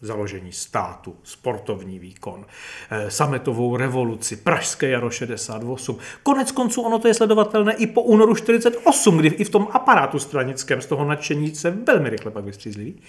založení 0.00 0.52
státu, 0.52 1.16
sportovní 1.22 1.98
výkon, 1.98 2.46
eh, 2.90 3.10
sametovou 3.10 3.76
revoluci, 3.76 4.36
Pražské 4.36 4.88
jaro 4.88 5.10
68. 5.10 5.98
Konec 6.22 6.52
konců 6.52 6.82
ono 6.82 6.98
to 6.98 7.08
je 7.08 7.14
sledovatelné 7.14 7.72
i 7.72 7.86
po 7.86 8.02
únoru 8.02 8.34
48, 8.34 9.18
kdy 9.18 9.28
i 9.28 9.44
v 9.44 9.50
tom 9.50 9.68
aparátu 9.72 10.18
stranickém 10.18 10.80
z 10.80 10.86
toho 10.86 11.04
nadšení 11.04 11.54
se 11.54 11.70
velmi 11.70 12.10
rychle 12.10 12.30
pak 12.30 12.44
vystřízliví. 12.44 13.02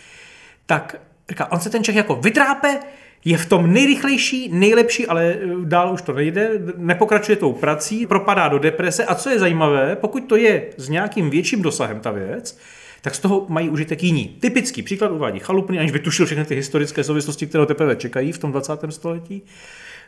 Tak 0.66 0.96
říká, 1.30 1.52
on 1.52 1.60
se 1.60 1.70
ten 1.70 1.84
Čech 1.84 1.96
jako 1.96 2.16
vydrápe, 2.16 2.80
je 3.26 3.38
v 3.38 3.46
tom 3.46 3.74
nejrychlejší, 3.74 4.50
nejlepší, 4.52 5.08
ale 5.08 5.26
eh, 5.26 5.40
dál 5.64 5.94
už 5.94 6.02
to 6.02 6.14
nejde, 6.14 6.52
nepokračuje 6.78 7.36
tou 7.36 7.54
prací, 7.54 8.08
propadá 8.08 8.48
do 8.48 8.60
deprese 8.60 9.06
a 9.06 9.16
co 9.16 9.30
je 9.30 9.40
zajímavé, 9.40 9.96
pokud 9.96 10.20
to 10.20 10.36
je 10.36 10.68
s 10.78 10.90
nějakým 10.90 11.30
větším 11.30 11.62
dosahem 11.62 12.00
ta 12.00 12.12
věc, 12.12 12.60
tak 13.02 13.16
z 13.16 13.20
toho 13.20 13.46
mají 13.50 13.70
užitek 13.70 14.04
jiní. 14.04 14.28
Typický 14.40 14.82
příklad 14.84 15.12
uvádí 15.12 15.40
Chalupný, 15.40 15.80
aniž 15.80 15.92
by 15.92 16.00
tušil 16.00 16.26
všechny 16.26 16.46
ty 16.46 16.56
historické 16.56 17.04
souvislosti, 17.04 17.48
které 17.48 17.66
teprve 17.66 17.96
čekají 17.96 18.32
v 18.32 18.38
tom 18.38 18.52
20. 18.52 18.74
století. 18.90 19.42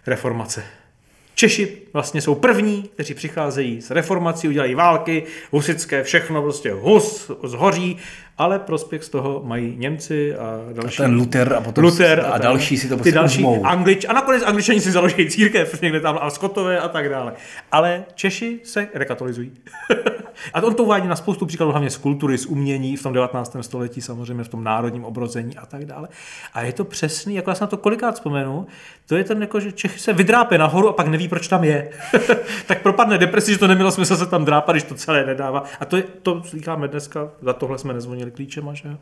Reformace. 0.08 0.64
Češi 1.36 1.78
vlastně 1.94 2.22
jsou 2.22 2.36
první, 2.36 2.84
kteří 2.94 3.14
přicházejí 3.14 3.82
s 3.82 3.92
reformací, 3.92 4.48
udělají 4.48 4.76
války, 4.76 5.24
husické, 5.52 6.04
všechno 6.04 6.42
prostě 6.42 6.72
hus, 6.72 7.32
zhoří, 7.44 7.98
ale 8.38 8.60
prospěch 8.60 9.04
z 9.04 9.10
toho 9.10 9.42
mají 9.46 9.76
Němci 9.78 10.36
a 10.36 10.60
další. 10.74 11.00
A 11.00 11.04
ten 11.04 11.16
Luther 11.16 11.54
a 11.54 11.62
potom 11.62 11.84
Luther 11.84 12.20
a 12.20 12.32
tak- 12.32 12.42
další 12.42 12.78
si 12.78 12.88
to 12.88 12.96
ty 12.96 12.98
prostě 12.98 13.12
další 13.12 13.38
uzmou. 13.38 13.66
Anglič, 13.66 14.06
a 14.06 14.14
nakonec 14.14 14.44
Angličani 14.44 14.82
si 14.82 14.92
založí 14.92 15.30
církev 15.30 15.82
někde 15.82 16.00
tam 16.00 16.18
a 16.22 16.30
Skotové 16.30 16.80
a 16.80 16.88
tak 16.88 17.10
dále. 17.10 17.34
Ale 17.72 18.04
Češi 18.16 18.60
se 18.64 18.88
rekatolizují. 18.94 19.52
a 20.54 20.64
on 20.64 20.76
to 20.76 20.84
uvádí 20.84 21.08
na 21.08 21.16
spoustu 21.16 21.46
příkladů, 21.46 21.72
hlavně 21.72 21.90
z 21.90 21.98
kultury, 21.98 22.38
z 22.38 22.46
umění 22.46 22.98
v 22.98 23.04
tom 23.04 23.14
19. 23.14 23.56
století, 23.62 24.02
samozřejmě 24.02 24.44
v 24.44 24.48
tom 24.48 24.64
národním 24.64 25.06
obrození 25.06 25.58
a 25.58 25.66
tak 25.66 25.86
dále. 25.86 26.08
A 26.54 26.62
je 26.62 26.74
to 26.74 26.84
přesný, 26.84 27.36
jako 27.36 27.50
já 27.50 27.56
se 27.56 27.64
na 27.64 27.68
to 27.68 27.78
kolikrát 27.78 28.16
vzpomenu, 28.16 28.68
to 29.08 29.16
je 29.16 29.24
ten, 29.24 29.42
jako, 29.42 29.60
že 29.60 29.72
Čech 29.72 30.00
se 30.00 30.14
vydrápe 30.14 30.58
nahoru 30.58 30.90
a 30.90 30.94
pak 30.94 31.08
neví, 31.08 31.28
proč 31.28 31.48
tam 31.48 31.64
je. 31.64 31.90
tak 32.68 32.82
propadne 32.82 33.18
depresi, 33.18 33.52
že 33.52 33.58
to 33.58 33.68
nemělo 33.68 33.92
smysl 33.92 34.18
se 34.18 34.26
tam 34.26 34.46
drápat, 34.46 34.76
když 34.76 34.84
to 34.84 34.96
celé 34.96 35.26
nedává. 35.26 35.64
A 35.80 35.86
to, 35.86 35.98
je, 35.98 36.04
to 36.22 36.44
slycháme 36.46 36.88
dneska, 36.88 37.30
za 37.42 37.54
tohle 37.54 37.78
jsme 37.78 37.94
nezvonili 37.94 38.32
klíčema, 38.32 38.74
že. 38.74 38.98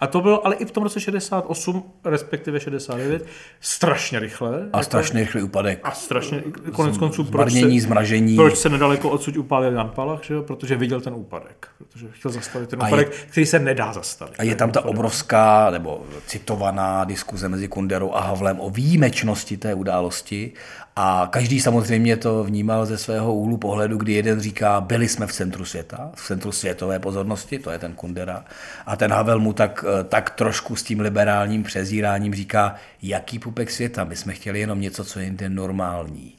A 0.00 0.06
to 0.06 0.20
bylo 0.20 0.46
ale 0.46 0.54
i 0.54 0.64
v 0.64 0.70
tom 0.70 0.82
roce 0.82 1.00
68, 1.00 1.84
respektive 2.04 2.60
69, 2.60 3.26
strašně 3.60 4.18
rychle. 4.18 4.68
A 4.72 4.82
strašně 4.82 5.20
rychlý 5.20 5.42
úpadek. 5.42 5.80
A 5.82 5.90
strašně, 5.90 6.42
konec 6.72 6.98
konců, 6.98 7.24
proč 7.24 7.52
se, 7.52 7.80
zmražení. 7.80 8.36
proč 8.36 8.56
se 8.56 8.68
nedaleko 8.68 9.10
odsud 9.10 9.36
upálil 9.36 9.72
Jan 9.72 9.88
Palach, 9.88 10.24
že 10.24 10.34
jo? 10.34 10.42
protože 10.42 10.76
viděl 10.84 11.00
ten 11.00 11.14
úpadek. 11.14 11.68
Protože 11.78 12.06
chtěl 12.10 12.30
zastavit 12.30 12.68
ten 12.68 12.82
A 12.82 12.86
je- 12.86 12.92
úpadek, 12.92 13.10
který 13.30 13.46
se 13.46 13.58
nedá 13.58 13.92
zastavit. 13.92 14.34
A 14.38 14.42
je 14.42 14.54
tam 14.54 14.70
ta 14.70 14.84
obrovská 14.84 15.70
nebo 15.70 16.06
citovaná 16.26 17.04
diskuze 17.04 17.48
mezi 17.48 17.68
Kunderou 17.68 18.12
a 18.14 18.20
Havlem 18.20 18.60
o 18.60 18.70
výjimečnosti 18.70 19.56
té 19.56 19.74
události 19.74 20.52
a 20.96 21.28
každý 21.30 21.60
samozřejmě 21.60 22.16
to 22.16 22.44
vnímal 22.44 22.86
ze 22.86 22.98
svého 22.98 23.34
úhlu 23.34 23.56
pohledu, 23.56 23.96
kdy 23.98 24.12
jeden 24.12 24.40
říká, 24.40 24.80
byli 24.80 25.08
jsme 25.08 25.26
v 25.26 25.32
centru 25.32 25.64
světa, 25.64 26.10
v 26.14 26.26
centru 26.26 26.52
světové 26.52 26.98
pozornosti, 26.98 27.58
to 27.58 27.70
je 27.70 27.78
ten 27.78 27.92
Kundera, 27.92 28.44
a 28.86 28.96
ten 28.96 29.12
Havel 29.12 29.40
mu 29.40 29.52
tak, 29.52 29.84
eh, 30.00 30.04
tak 30.04 30.30
trošku 30.30 30.76
s 30.76 30.82
tím 30.82 31.00
liberálním 31.00 31.62
přezíráním 31.62 32.34
říká, 32.34 32.74
jaký 33.02 33.38
pupek 33.38 33.70
světa, 33.70 34.04
my 34.04 34.16
jsme 34.16 34.32
chtěli 34.32 34.60
jenom 34.60 34.80
něco, 34.80 35.04
co 35.04 35.18
je 35.18 35.24
jinde 35.24 35.48
normální. 35.48 36.34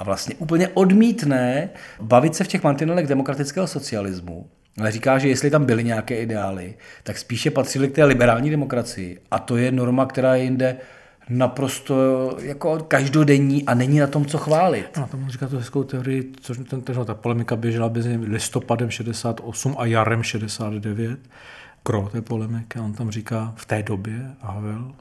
A 0.00 0.04
vlastně 0.04 0.34
úplně 0.38 0.68
odmítne 0.68 1.70
bavit 2.00 2.34
se 2.34 2.44
v 2.44 2.48
těch 2.48 2.62
mantinelech 2.62 3.06
demokratického 3.06 3.66
socialismu, 3.66 4.46
ale 4.78 4.92
říká, 4.92 5.18
že 5.18 5.28
jestli 5.28 5.50
tam 5.50 5.64
byly 5.64 5.84
nějaké 5.84 6.16
ideály, 6.16 6.74
tak 7.02 7.18
spíše 7.18 7.50
patřily 7.50 7.88
k 7.88 7.94
té 7.94 8.04
liberální 8.04 8.50
demokracii. 8.50 9.20
A 9.30 9.38
to 9.38 9.56
je 9.56 9.72
norma, 9.72 10.06
která 10.06 10.34
je 10.34 10.44
jinde 10.44 10.76
naprosto 11.28 11.96
jako 12.42 12.78
každodenní 12.78 13.66
a 13.66 13.74
není 13.74 13.98
na 13.98 14.06
tom, 14.06 14.26
co 14.26 14.38
chválit. 14.38 14.96
Na 14.96 15.08
on 15.14 15.28
říká 15.28 15.48
tu 15.48 15.58
hezkou 15.58 15.84
teorii, 15.84 16.32
což 16.40 16.58
ten, 16.70 16.80
ten, 16.80 17.04
ta 17.04 17.14
polemika 17.14 17.56
běžela 17.56 17.88
mezi 17.88 18.16
listopadem 18.16 18.90
68 18.90 19.74
a 19.78 19.84
jarem 19.84 20.22
69. 20.22 21.18
Kro 21.82 22.08
té 22.12 22.22
polemiky, 22.22 22.78
on 22.78 22.92
tam 22.92 23.10
říká 23.10 23.52
v 23.56 23.66
té 23.66 23.82
době, 23.82 24.30
Havel, 24.40 24.92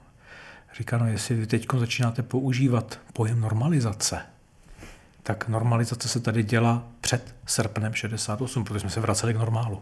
říká, 0.77 0.97
no 0.97 1.07
jestli 1.07 1.35
vy 1.35 1.47
teď 1.47 1.65
začínáte 1.77 2.23
používat 2.23 2.99
pojem 3.13 3.39
normalizace, 3.39 4.19
tak 5.23 5.47
normalizace 5.47 6.08
se 6.08 6.19
tady 6.19 6.43
dělá 6.43 6.84
před 7.01 7.36
srpnem 7.45 7.93
68, 7.93 8.63
protože 8.63 8.79
jsme 8.79 8.89
se 8.89 8.99
vraceli 8.99 9.34
k 9.34 9.38
normálu. 9.38 9.82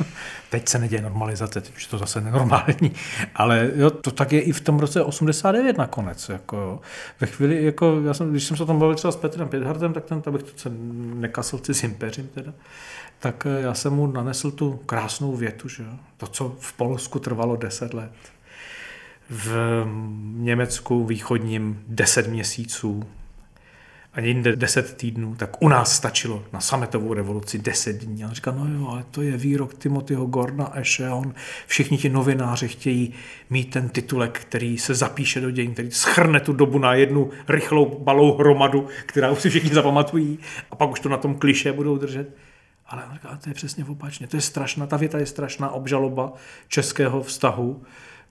Teď 0.50 0.68
se 0.68 0.78
neděje 0.78 1.02
normalizace, 1.02 1.60
teď 1.60 1.76
už 1.76 1.82
je 1.82 1.88
to 1.88 1.98
zase 1.98 2.20
nenormální. 2.20 2.92
Ale 3.34 3.70
jo, 3.74 3.90
to 3.90 4.10
tak 4.10 4.32
je 4.32 4.40
i 4.40 4.52
v 4.52 4.60
tom 4.60 4.78
roce 4.78 5.02
89 5.02 5.78
nakonec. 5.78 6.28
Jako. 6.28 6.80
Ve 7.20 7.26
chvíli, 7.26 7.64
jako, 7.64 8.00
já 8.06 8.14
jsem, 8.14 8.30
když 8.30 8.44
jsem 8.44 8.56
se 8.56 8.62
o 8.62 8.66
tom 8.66 8.78
bavil 8.78 8.94
třeba 8.94 9.12
s 9.12 9.16
Petrem 9.16 9.48
Pěthartem, 9.48 9.92
tak 9.92 10.04
ten, 10.04 10.22
abych 10.26 10.42
to 10.42 10.58
se 10.58 10.70
nekasl 11.14 11.58
cizím 11.58 11.94
peřím 11.94 12.28
teda, 12.28 12.52
tak 13.18 13.46
eh, 13.46 13.60
já 13.60 13.74
jsem 13.74 13.92
mu 13.92 14.06
nanesl 14.06 14.50
tu 14.50 14.80
krásnou 14.86 15.36
větu, 15.36 15.68
že 15.68 15.82
jo. 15.82 15.92
To, 16.16 16.26
co 16.26 16.56
v 16.60 16.72
Polsku 16.72 17.18
trvalo 17.18 17.56
10 17.56 17.94
let, 17.94 18.12
v 19.30 19.84
Německu 20.34 21.04
východním 21.04 21.82
10 21.88 22.26
měsíců, 22.26 23.04
a 24.16 24.20
jinde 24.20 24.56
10 24.56 24.96
týdnů, 24.96 25.34
tak 25.34 25.62
u 25.62 25.68
nás 25.68 25.96
stačilo 25.96 26.44
na 26.52 26.60
sametovou 26.60 27.14
revoluci 27.14 27.58
10 27.58 28.04
dní. 28.04 28.24
A 28.24 28.28
on 28.28 28.34
říká, 28.34 28.50
no 28.50 28.66
jo, 28.72 28.88
ale 28.88 29.04
to 29.10 29.22
je 29.22 29.36
výrok 29.36 29.74
Timothyho 29.74 30.26
Gordona 30.26 30.76
Eshe, 30.76 31.10
on, 31.10 31.34
všichni 31.66 31.98
ti 31.98 32.08
novináři 32.08 32.68
chtějí 32.68 33.14
mít 33.50 33.70
ten 33.70 33.88
titulek, 33.88 34.40
který 34.40 34.78
se 34.78 34.94
zapíše 34.94 35.40
do 35.40 35.50
dějin, 35.50 35.72
který 35.72 35.90
schrne 35.90 36.40
tu 36.40 36.52
dobu 36.52 36.78
na 36.78 36.94
jednu 36.94 37.30
rychlou 37.48 37.98
balou 37.98 38.36
hromadu, 38.36 38.88
která 39.06 39.30
už 39.30 39.40
si 39.40 39.50
všichni 39.50 39.74
zapamatují 39.74 40.38
a 40.70 40.76
pak 40.76 40.90
už 40.90 41.00
to 41.00 41.08
na 41.08 41.16
tom 41.16 41.34
kliše 41.34 41.72
budou 41.72 41.98
držet. 41.98 42.36
Ale 42.86 43.04
on 43.06 43.14
říká, 43.14 43.38
to 43.44 43.50
je 43.50 43.54
přesně 43.54 43.84
opačně, 43.84 44.26
to 44.26 44.36
je 44.36 44.40
strašná, 44.40 44.86
ta 44.86 44.96
věta 44.96 45.18
je 45.18 45.26
strašná 45.26 45.70
obžaloba 45.70 46.32
českého 46.68 47.22
vztahu 47.22 47.82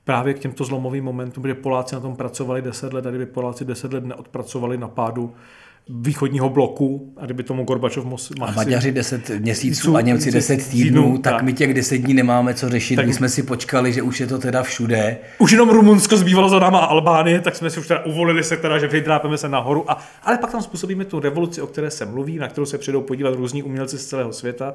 právě 0.04 0.34
k 0.34 0.40
těmto 0.40 0.64
zlomovým 0.64 1.04
momentům, 1.04 1.44
kde 1.44 1.54
Poláci 1.54 1.96
na 1.96 2.02
tom 2.02 2.16
pracovali 2.16 2.62
10 2.62 2.94
let 2.94 3.06
a 3.06 3.10
kdyby 3.10 3.26
Poláci 3.26 3.66
10 3.66 3.94
let 3.94 4.06
neodpracovali 4.06 4.78
na 4.78 4.88
pádu 4.88 5.36
východního 5.90 6.50
bloku 6.50 7.14
a 7.18 7.26
kdyby 7.26 7.44
tomu 7.44 7.64
Gorbačov 7.64 8.06
mohl... 8.06 8.24
A 8.42 8.52
Maďaři 8.52 8.92
10 8.92 9.30
měsíců 9.30 9.96
a 9.96 10.02
Němci 10.02 10.32
10 10.32 10.70
týdnů, 10.70 11.18
tak 11.18 11.42
my 11.42 11.54
těch 11.54 11.74
10 11.74 11.98
dní 11.98 12.14
nemáme 12.14 12.54
co 12.54 12.70
řešit. 12.70 12.96
Tak... 12.96 13.08
My 13.08 13.14
jsme 13.14 13.30
si 13.30 13.44
počkali, 13.44 13.94
že 13.94 14.02
už 14.02 14.20
je 14.20 14.28
to 14.28 14.38
teda 14.38 14.64
všude. 14.64 15.18
Už 15.40 15.52
jenom 15.52 15.70
Rumunsko 15.70 16.18
zbývalo 16.18 16.50
za 16.50 16.60
náma 16.60 16.80
Albánie, 16.80 17.42
tak 17.42 17.56
jsme 17.56 17.70
si 17.70 17.80
už 17.80 17.88
teda 17.88 18.06
uvolili 18.06 18.44
se 18.44 18.58
teda, 18.58 18.78
že 18.78 18.88
vydrápeme 18.88 19.38
se 19.38 19.50
nahoru. 19.50 19.92
A, 19.92 19.98
ale 20.24 20.38
pak 20.38 20.52
tam 20.52 20.62
způsobíme 20.62 21.06
tu 21.06 21.20
revoluci, 21.20 21.62
o 21.62 21.68
které 21.68 21.92
se 21.92 22.06
mluví, 22.06 22.38
na 22.38 22.48
kterou 22.48 22.66
se 22.66 22.78
přijdou 22.78 23.02
podívat 23.02 23.34
různí 23.34 23.64
umělci 23.64 23.98
z 23.98 24.06
celého 24.06 24.34
světa. 24.34 24.74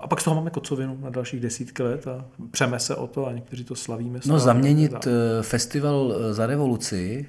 A 0.00 0.06
pak 0.06 0.20
z 0.20 0.24
toho 0.24 0.36
máme 0.36 0.50
kocovinu 0.50 0.98
na 1.02 1.10
dalších 1.10 1.40
desítky 1.40 1.82
let 1.82 2.06
a 2.06 2.24
přeme 2.50 2.78
se 2.78 2.96
o 2.96 3.06
to 3.06 3.26
a 3.26 3.32
někteří 3.32 3.64
to 3.64 3.74
slavíme. 3.74 4.20
No 4.26 4.38
zaměnit 4.38 5.06
eh, 5.06 5.42
festival 5.42 6.14
eh, 6.16 6.34
za 6.34 6.46
revoluci 6.46 7.26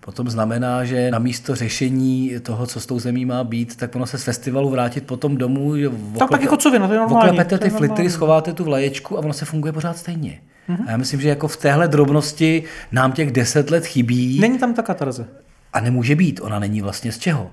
potom 0.00 0.30
znamená, 0.30 0.84
že 0.84 1.10
na 1.10 1.18
místo 1.18 1.54
řešení 1.54 2.32
toho, 2.42 2.66
co 2.66 2.80
s 2.80 2.86
tou 2.86 2.98
zemí 2.98 3.24
má 3.24 3.44
být, 3.44 3.76
tak 3.76 3.96
ono 3.96 4.06
se 4.06 4.18
z 4.18 4.24
festivalu 4.24 4.70
vrátit 4.70 5.06
potom 5.06 5.36
domů. 5.36 5.76
Že 5.76 5.90
tak 6.18 6.30
pak 6.30 6.42
jako 6.42 6.56
co 6.56 6.70
vy, 6.70 6.78
no 6.78 6.86
to 6.86 6.92
je 6.92 7.00
normální. 7.00 7.30
Oklepete 7.30 7.58
ty 7.58 7.70
flitry, 7.70 8.10
schováte 8.10 8.52
tu 8.52 8.64
vlaječku 8.64 9.16
a 9.16 9.20
ono 9.20 9.32
se 9.32 9.44
funguje 9.44 9.72
pořád 9.72 9.96
stejně. 9.96 10.40
Mm-hmm. 10.68 10.84
A 10.86 10.90
já 10.90 10.96
myslím, 10.96 11.20
že 11.20 11.28
jako 11.28 11.48
v 11.48 11.56
téhle 11.56 11.88
drobnosti 11.88 12.62
nám 12.92 13.12
těch 13.12 13.32
deset 13.32 13.70
let 13.70 13.86
chybí. 13.86 14.40
Není 14.40 14.58
tam 14.58 14.74
ta 14.74 14.82
katarze. 14.82 15.26
A 15.72 15.80
nemůže 15.80 16.14
být, 16.14 16.40
ona 16.42 16.58
není 16.58 16.82
vlastně 16.82 17.12
z 17.12 17.18
čeho. 17.18 17.50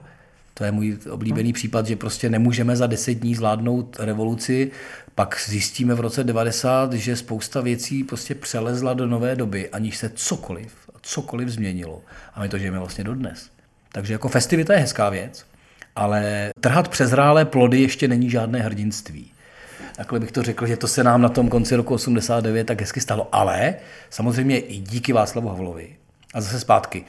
To 0.54 0.64
je 0.64 0.72
můj 0.72 0.98
oblíbený 1.10 1.50
hmm. 1.50 1.54
případ, 1.54 1.88
že 1.88 1.96
prostě 1.96 2.30
nemůžeme 2.30 2.76
za 2.76 2.88
deset 2.88 3.14
dní 3.14 3.36
zvládnout 3.36 3.98
revoluci, 4.00 4.72
pak 5.16 5.42
zjistíme 5.48 5.96
v 5.96 6.00
roce 6.00 6.24
90, 6.24 6.94
že 6.94 7.16
spousta 7.16 7.62
věcí 7.62 8.04
prostě 8.04 8.36
přelezla 8.36 8.94
do 8.94 9.08
nové 9.08 9.36
doby, 9.36 9.70
aniž 9.70 9.98
se 9.98 10.12
cokoliv 10.16 10.83
cokoliv 11.04 11.50
změnilo. 11.50 12.02
A 12.34 12.42
my 12.42 12.50
to 12.50 12.58
žijeme 12.58 12.80
vlastně 12.80 13.04
dodnes. 13.04 13.50
Takže 13.92 14.14
jako 14.14 14.30
festivita 14.30 14.74
je 14.74 14.80
hezká 14.80 15.10
věc, 15.10 15.46
ale 15.96 16.50
trhat 16.60 16.88
přezrálé 16.88 17.46
plody 17.46 17.82
ještě 17.82 18.08
není 18.08 18.30
žádné 18.30 18.60
hrdinství. 18.60 19.32
Takhle 19.96 20.20
bych 20.20 20.32
to 20.32 20.44
řekl, 20.44 20.68
že 20.68 20.78
to 20.78 20.88
se 20.88 21.04
nám 21.04 21.22
na 21.22 21.30
tom 21.30 21.50
konci 21.50 21.76
roku 21.76 21.94
89 21.94 22.68
tak 22.68 22.82
hezky 22.82 23.02
stalo. 23.02 23.30
Ale 23.32 23.76
samozřejmě 24.10 24.60
i 24.60 24.78
díky 24.78 25.14
Václavu 25.14 25.50
Havlovi. 25.50 25.96
A 26.34 26.42
zase 26.42 26.60
zpátky. 26.60 27.06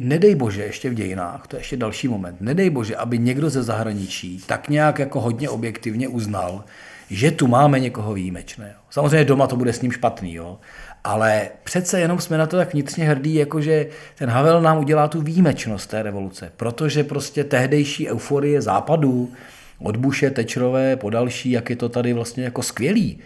Nedej 0.00 0.34
bože, 0.34 0.62
ještě 0.62 0.90
v 0.90 0.94
dějinách, 0.94 1.46
to 1.46 1.56
je 1.56 1.60
ještě 1.60 1.76
další 1.76 2.08
moment, 2.08 2.40
nedej 2.40 2.70
bože, 2.70 2.96
aby 2.96 3.18
někdo 3.18 3.50
ze 3.50 3.62
zahraničí 3.62 4.42
tak 4.46 4.68
nějak 4.68 4.98
jako 4.98 5.20
hodně 5.20 5.50
objektivně 5.50 6.08
uznal, 6.08 6.64
že 7.10 7.30
tu 7.30 7.46
máme 7.46 7.80
někoho 7.80 8.14
výjimečného. 8.14 8.80
Samozřejmě 8.90 9.24
doma 9.24 9.46
to 9.46 9.56
bude 9.56 9.72
s 9.72 9.82
ním 9.82 9.92
špatný, 9.92 10.34
jo? 10.34 10.58
Ale 11.06 11.48
přece 11.64 12.00
jenom 12.00 12.20
jsme 12.20 12.38
na 12.38 12.46
to 12.46 12.56
tak 12.56 12.72
vnitřně 12.72 13.08
hrdí, 13.08 13.34
jakože 13.34 13.86
ten 14.18 14.30
Havel 14.30 14.62
nám 14.62 14.78
udělá 14.78 15.08
tu 15.08 15.22
výjimečnost 15.22 15.90
té 15.90 16.02
revoluce, 16.02 16.52
protože 16.56 17.04
prostě 17.04 17.44
tehdejší 17.44 18.08
euforie 18.08 18.62
západu, 18.62 19.32
od 19.78 19.96
Bushe, 19.96 20.30
Tečrové, 20.30 20.96
po 20.96 21.10
další, 21.10 21.50
jak 21.50 21.70
je 21.70 21.76
to 21.76 21.88
tady 21.88 22.12
vlastně 22.12 22.44
jako 22.44 22.62
skvělý, 22.62 23.18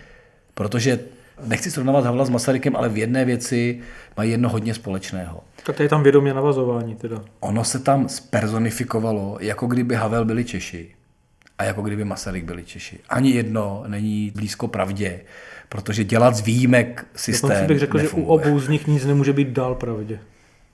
protože 0.55 0.99
nechci 1.47 1.71
srovnávat 1.71 2.05
Havla 2.05 2.25
s 2.25 2.31
Masarykem, 2.31 2.77
ale 2.77 2.89
v 2.89 2.99
jedné 2.99 3.25
věci 3.25 3.81
mají 4.17 4.31
jedno 4.31 4.49
hodně 4.49 4.75
společného. 4.75 5.45
Tak 5.67 5.81
je 5.81 5.89
tam 5.89 6.03
vědomě 6.03 6.35
navazování 6.35 6.95
teda. 6.95 7.23
Ono 7.41 7.65
se 7.65 7.79
tam 7.79 8.09
spersonifikovalo, 8.09 9.39
jako 9.41 9.67
kdyby 9.67 9.95
Havel 9.95 10.25
byli 10.25 10.45
Češi 10.45 10.95
a 11.59 11.65
jako 11.65 11.83
kdyby 11.83 12.05
Masaryk 12.05 12.45
byli 12.45 12.65
Češi. 12.65 12.99
Ani 13.09 13.31
jedno 13.31 13.85
není 13.87 14.33
blízko 14.35 14.69
pravdě 14.69 15.21
protože 15.71 16.05
dělat 16.05 16.37
z 16.37 16.41
výjimek 16.41 17.07
systém 17.17 17.51
Dokonce 17.51 17.69
bych 17.69 17.79
řekl, 17.79 17.99
nefunguje. 17.99 18.27
že 18.27 18.29
u 18.29 18.51
obou 18.51 18.61
z 18.61 18.69
nich 18.69 18.87
nic 18.87 19.05
nemůže 19.05 19.33
být 19.33 19.49
dál 19.49 19.75
pravdě. 19.75 20.19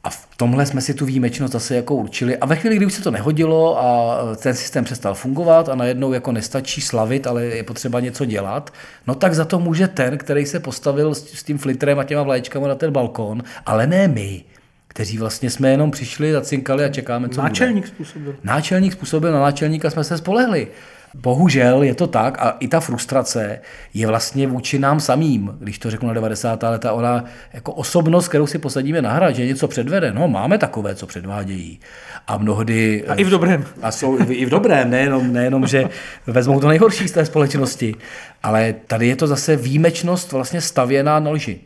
A 0.04 0.10
v 0.10 0.28
tomhle 0.36 0.66
jsme 0.66 0.80
si 0.80 0.94
tu 0.94 1.06
výjimečnost 1.06 1.52
zase 1.52 1.76
jako 1.76 1.94
určili. 1.94 2.36
A 2.36 2.46
ve 2.46 2.56
chvíli, 2.56 2.76
kdy 2.76 2.86
už 2.86 2.92
se 2.92 3.02
to 3.02 3.10
nehodilo 3.10 3.84
a 3.84 4.18
ten 4.36 4.54
systém 4.54 4.84
přestal 4.84 5.14
fungovat 5.14 5.68
a 5.68 5.74
najednou 5.74 6.12
jako 6.12 6.32
nestačí 6.32 6.80
slavit, 6.80 7.26
ale 7.26 7.44
je 7.44 7.62
potřeba 7.62 8.00
něco 8.00 8.24
dělat, 8.24 8.72
no 9.06 9.14
tak 9.14 9.34
za 9.34 9.44
to 9.44 9.58
může 9.58 9.88
ten, 9.88 10.18
který 10.18 10.46
se 10.46 10.60
postavil 10.60 11.14
s, 11.14 11.42
tím 11.42 11.58
flitrem 11.58 11.98
a 11.98 12.04
těma 12.04 12.22
vlaječkama 12.22 12.68
na 12.68 12.74
ten 12.74 12.90
balkon, 12.92 13.42
ale 13.66 13.86
ne 13.86 14.08
my 14.08 14.44
kteří 14.88 15.18
vlastně 15.18 15.50
jsme 15.50 15.70
jenom 15.70 15.90
přišli, 15.90 16.32
zacinkali 16.32 16.84
a 16.84 16.88
čekáme, 16.88 17.28
co 17.28 17.42
Náčelník 17.42 17.84
bude. 17.84 17.88
způsobil. 17.88 18.36
Náčelník 18.44 18.92
způsobil, 18.92 19.32
na 19.32 19.40
náčelníka 19.40 19.90
jsme 19.90 20.04
se 20.04 20.18
spolehli. 20.18 20.68
Bohužel 21.20 21.82
je 21.82 21.94
to 21.94 22.06
tak 22.06 22.38
a 22.38 22.56
i 22.60 22.68
ta 22.68 22.80
frustrace 22.80 23.60
je 23.94 24.06
vlastně 24.06 24.46
vůči 24.46 24.78
nám 24.78 25.00
samým, 25.00 25.56
když 25.58 25.78
to 25.78 25.90
řeknu 25.90 26.08
na 26.08 26.14
90. 26.14 26.62
leta, 26.62 26.92
ona 26.92 27.24
jako 27.52 27.72
osobnost, 27.72 28.28
kterou 28.28 28.46
si 28.46 28.58
posadíme 28.58 29.02
na 29.02 29.12
hra, 29.12 29.30
že 29.30 29.46
něco 29.46 29.68
předvede, 29.68 30.12
no 30.12 30.28
máme 30.28 30.58
takové, 30.58 30.94
co 30.94 31.06
předvádějí. 31.06 31.80
A 32.26 32.38
mnohdy... 32.38 33.04
A 33.08 33.14
i 33.14 33.24
v 33.24 33.30
dobrém. 33.30 33.64
A 33.82 33.90
jsou 33.90 34.18
i 34.30 34.46
v 34.46 34.50
dobrém, 34.50 34.90
nejenom, 34.90 35.32
nejenom 35.32 35.66
že 35.66 35.84
vezmou 36.26 36.60
to 36.60 36.68
nejhorší 36.68 37.08
z 37.08 37.12
té 37.12 37.26
společnosti, 37.26 37.94
ale 38.42 38.74
tady 38.86 39.06
je 39.06 39.16
to 39.16 39.26
zase 39.26 39.56
výjimečnost 39.56 40.32
vlastně 40.32 40.60
stavěná 40.60 41.20
na 41.20 41.30
lži. 41.30 41.60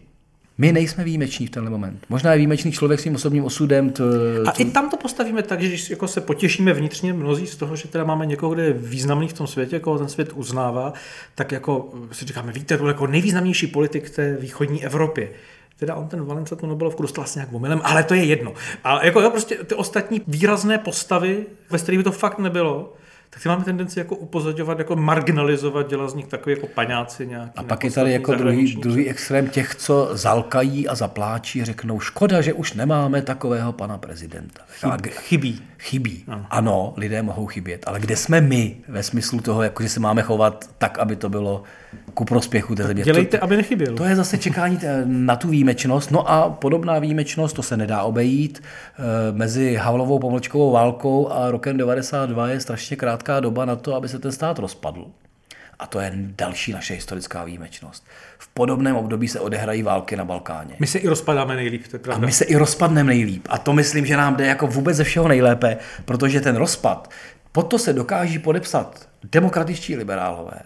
My 0.61 0.73
nejsme 0.73 1.05
výjimeční 1.05 1.47
v 1.47 1.51
tenhle 1.51 1.71
moment. 1.71 2.05
Možná 2.09 2.33
je 2.33 2.37
výjimečný 2.37 2.73
člověk 2.73 3.01
svým 3.01 3.15
osobním 3.15 3.45
osudem. 3.45 3.91
To, 3.91 4.05
a 4.47 4.51
i 4.51 4.65
tam 4.65 4.91
to 4.91 4.97
postavíme 4.97 5.43
tak, 5.43 5.61
že 5.61 5.69
když 5.69 5.91
jako 5.91 6.09
se 6.09 6.21
potěšíme 6.21 6.73
vnitřně 6.73 7.13
mnozí 7.13 7.47
z 7.47 7.57
toho, 7.57 7.77
že 7.77 7.89
teda 7.89 8.05
máme 8.05 8.27
někoho, 8.27 8.55
kde 8.55 8.65
je 8.65 8.73
významný 8.73 9.29
v 9.29 9.33
tom 9.33 9.47
světě, 9.47 9.81
koho 9.81 9.99
ten 9.99 10.09
svět 10.09 10.33
uznává, 10.35 10.93
tak 11.35 11.53
jako 11.53 11.93
si 12.13 12.25
říkáme, 12.25 12.53
víte, 12.53 12.79
to 12.79 12.89
jako 12.89 13.07
nejvýznamnější 13.07 13.67
politik 13.67 14.11
té 14.11 14.37
východní 14.37 14.85
Evropě. 14.85 15.31
Teda 15.77 15.95
on 15.95 16.09
ten 16.09 16.25
Valenca 16.25 16.57
tu 16.57 16.67
Nobelovku 16.67 17.03
dostal 17.03 17.25
asi 17.25 17.39
nějak 17.39 17.53
omylem, 17.53 17.81
ale 17.85 18.05
to 18.05 18.15
je 18.15 18.25
jedno. 18.25 18.55
A 18.85 19.05
jako 19.05 19.21
jo, 19.21 19.31
prostě 19.31 19.55
ty 19.55 19.75
ostatní 19.75 20.23
výrazné 20.27 20.79
postavy, 20.79 21.47
ve 21.71 21.79
kterých 21.79 21.99
by 21.99 22.05
to 22.05 22.13
fakt 22.13 22.39
nebylo, 22.39 22.95
tak 23.31 23.43
ty 23.43 23.49
máme 23.49 23.65
tendenci 23.65 23.99
jako 23.99 24.17
upozorňovat, 24.17 24.79
jako 24.79 24.97
marginalizovat, 24.97 25.89
dělat 25.89 26.11
z 26.11 26.15
nich 26.15 26.27
takový 26.27 26.55
jako 26.55 26.67
paňáci 26.67 27.27
nějaký. 27.27 27.53
A 27.57 27.63
pak 27.63 27.85
je 27.85 27.91
tady 27.91 28.13
jako 28.13 28.35
druhý, 28.35 28.77
druhý 28.77 29.09
extrém 29.09 29.49
těch, 29.49 29.75
co 29.75 30.09
zalkají 30.13 30.89
a 30.89 30.95
zapláčí, 30.95 31.65
řeknou, 31.65 32.01
škoda, 32.01 32.41
že 32.41 32.53
už 32.53 32.73
nemáme 32.73 33.23
takového 33.23 33.73
pana 33.73 33.99
prezidenta. 33.99 34.63
Chyb, 34.69 35.07
chybí. 35.07 35.63
Chybí. 35.79 36.25
Ano. 36.29 36.47
ano, 36.51 36.95
lidé 36.97 37.23
mohou 37.23 37.47
chybět, 37.47 37.85
ale 37.87 38.01
kde 38.01 38.17
jsme 38.17 38.41
my 38.41 38.77
ve 38.89 39.03
smyslu 39.03 39.41
toho, 39.41 39.63
jako 39.63 39.83
že 39.83 39.89
se 39.89 40.01
máme 40.01 40.23
chovat 40.23 40.71
tak, 40.79 40.99
aby 40.99 41.17
to 41.17 41.29
bylo 41.29 41.63
ku 42.15 42.25
prospěchu 42.25 42.75
té 42.75 42.83
země. 42.83 43.03
Dělejte, 43.03 43.39
to, 43.39 43.45
aby 43.45 43.57
nechybělo. 43.57 43.97
To 43.97 44.05
je 44.05 44.17
zase 44.17 44.39
čekání 44.39 44.79
na 45.05 45.37
tu 45.37 45.49
výjimečnost. 45.49 46.11
No 46.11 46.31
a 46.31 46.51
podobná 46.51 46.99
výjimečnost, 46.99 47.57
to 47.57 47.63
se 47.63 47.77
nedá 47.77 48.03
obejít. 48.03 48.63
E, 48.63 49.33
mezi 49.33 49.75
Havlovou 49.75 50.19
pomlčkovou 50.19 50.71
válkou 50.71 51.29
a 51.29 51.51
rokem 51.51 51.77
92 51.77 52.49
je 52.49 52.61
strašně 52.61 52.97
krátká 53.23 53.41
doba 53.41 53.65
na 53.65 53.77
to, 53.77 53.95
aby 53.95 54.09
se 54.09 54.19
ten 54.19 54.33
stát 54.33 54.59
rozpadl. 54.59 55.07
A 55.79 55.87
to 55.87 56.01
je 56.01 56.13
další 56.15 56.73
naše 56.73 56.95
historická 56.95 57.45
výjimečnost. 57.45 58.05
V 58.39 58.49
podobném 58.49 58.97
období 58.97 59.29
se 59.29 59.41
odehrají 59.41 59.83
války 59.83 60.17
na 60.17 60.25
Balkáně. 60.25 60.77
My 60.79 60.87
se 60.87 60.99
i 60.99 61.09
rozpadáme 61.09 61.57
nejlíp, 61.57 61.89
to 61.89 61.97
je 61.97 62.01
pravda. 62.01 62.25
A 62.25 62.27
my 62.27 62.33
se 62.33 62.45
i 62.45 62.57
rozpadneme 62.57 63.09
nejlíp. 63.09 63.47
A 63.51 63.59
to 63.59 63.73
myslím, 63.73 64.07
že 64.07 64.17
nám 64.17 64.37
jde 64.37 64.47
jako 64.47 64.67
vůbec 64.67 64.97
ze 64.97 65.05
všeho 65.05 65.29
nejlépe, 65.29 65.77
protože 66.05 66.41
ten 66.41 66.57
rozpad, 66.57 67.11
pod 67.53 67.63
to 67.63 67.79
se 67.79 67.93
dokáží 67.93 68.39
podepsat 68.39 69.09
demokratičtí 69.33 69.97
liberálové, 69.97 70.61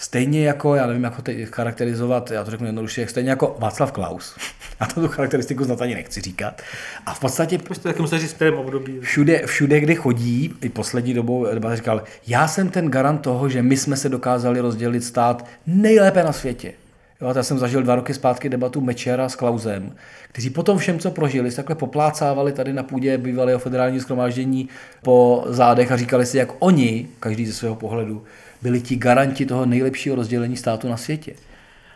Stejně 0.00 0.46
jako, 0.46 0.74
já 0.74 0.86
nevím, 0.86 1.04
jako 1.04 1.22
teď 1.22 1.48
charakterizovat, 1.48 2.30
já 2.30 2.44
to 2.44 2.50
řeknu 2.50 2.66
jednoduše, 2.66 3.06
stejně 3.06 3.30
jako 3.30 3.56
Václav 3.58 3.92
Klaus. 3.92 4.36
A 4.80 4.86
to 4.86 5.00
tu 5.00 5.08
charakteristiku 5.08 5.64
snad 5.64 5.82
ani 5.82 5.94
nechci 5.94 6.20
říkat. 6.20 6.62
A 7.06 7.14
v 7.14 7.20
podstatě 7.20 7.58
prostě 7.58 7.88
tak 7.88 7.98
musíš 7.98 8.20
říct 8.20 8.40
v 8.40 8.54
období. 8.58 9.00
Všude, 9.00 9.46
všude, 9.46 9.80
kde 9.80 9.94
chodí, 9.94 10.54
i 10.60 10.68
poslední 10.68 11.14
dobou 11.14 11.46
debata 11.54 11.76
říkal, 11.76 12.02
já 12.26 12.48
jsem 12.48 12.68
ten 12.70 12.90
garant 12.90 13.20
toho, 13.20 13.48
že 13.48 13.62
my 13.62 13.76
jsme 13.76 13.96
se 13.96 14.08
dokázali 14.08 14.60
rozdělit 14.60 15.04
stát 15.04 15.46
nejlépe 15.66 16.22
na 16.22 16.32
světě. 16.32 16.72
Jo, 17.20 17.32
já 17.36 17.42
jsem 17.42 17.58
zažil 17.58 17.82
dva 17.82 17.94
roky 17.94 18.14
zpátky 18.14 18.48
debatu 18.48 18.80
Mečera 18.80 19.28
s 19.28 19.36
Klausem, 19.36 19.92
kteří 20.32 20.50
potom 20.50 20.78
všem, 20.78 20.98
co 20.98 21.10
prožili, 21.10 21.50
se 21.50 21.56
takhle 21.56 21.76
poplácávali 21.76 22.52
tady 22.52 22.72
na 22.72 22.82
půdě 22.82 23.18
bývalého 23.18 23.58
federálního 23.58 24.02
schromáždění 24.02 24.68
po 25.02 25.44
zádech 25.48 25.92
a 25.92 25.96
říkali 25.96 26.26
si, 26.26 26.38
jak 26.38 26.48
oni, 26.58 27.08
každý 27.20 27.46
ze 27.46 27.52
svého 27.52 27.74
pohledu, 27.74 28.24
byli 28.62 28.80
ti 28.80 28.96
garanti 28.96 29.46
toho 29.46 29.66
nejlepšího 29.66 30.16
rozdělení 30.16 30.56
státu 30.56 30.88
na 30.88 30.96
světě. 30.96 31.32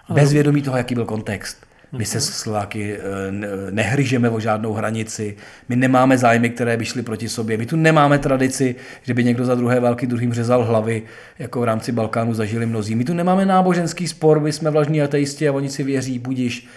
Bez 0.08 0.32
vědomí 0.32 0.62
toho, 0.62 0.76
jaký 0.76 0.94
byl 0.94 1.04
kontext. 1.04 1.66
My 1.98 2.04
se 2.04 2.20
Slováky 2.20 2.96
eh, 2.96 3.00
nehryžeme 3.70 4.30
o 4.30 4.40
žádnou 4.40 4.72
hranici, 4.72 5.36
my 5.68 5.76
nemáme 5.76 6.18
zájmy, 6.18 6.50
které 6.50 6.76
by 6.76 6.84
šly 6.84 7.02
proti 7.02 7.28
sobě, 7.28 7.56
my 7.56 7.66
tu 7.66 7.76
nemáme 7.76 8.18
tradici, 8.18 8.74
že 9.02 9.14
by 9.14 9.24
někdo 9.24 9.44
za 9.44 9.54
druhé 9.54 9.80
války 9.80 10.06
druhým 10.06 10.32
řezal 10.32 10.64
hlavy, 10.64 11.02
jako 11.38 11.60
v 11.60 11.64
rámci 11.64 11.92
Balkánu 11.92 12.34
zažili 12.34 12.66
mnozí. 12.66 12.94
My 12.94 13.04
tu 13.04 13.14
nemáme 13.14 13.46
náboženský 13.46 14.08
spor, 14.08 14.40
my 14.40 14.52
jsme 14.52 14.70
vlažní 14.70 15.02
ateisti 15.02 15.48
a 15.48 15.52
oni 15.52 15.68
si 15.68 15.82
věří, 15.82 16.18
budíš 16.18 16.68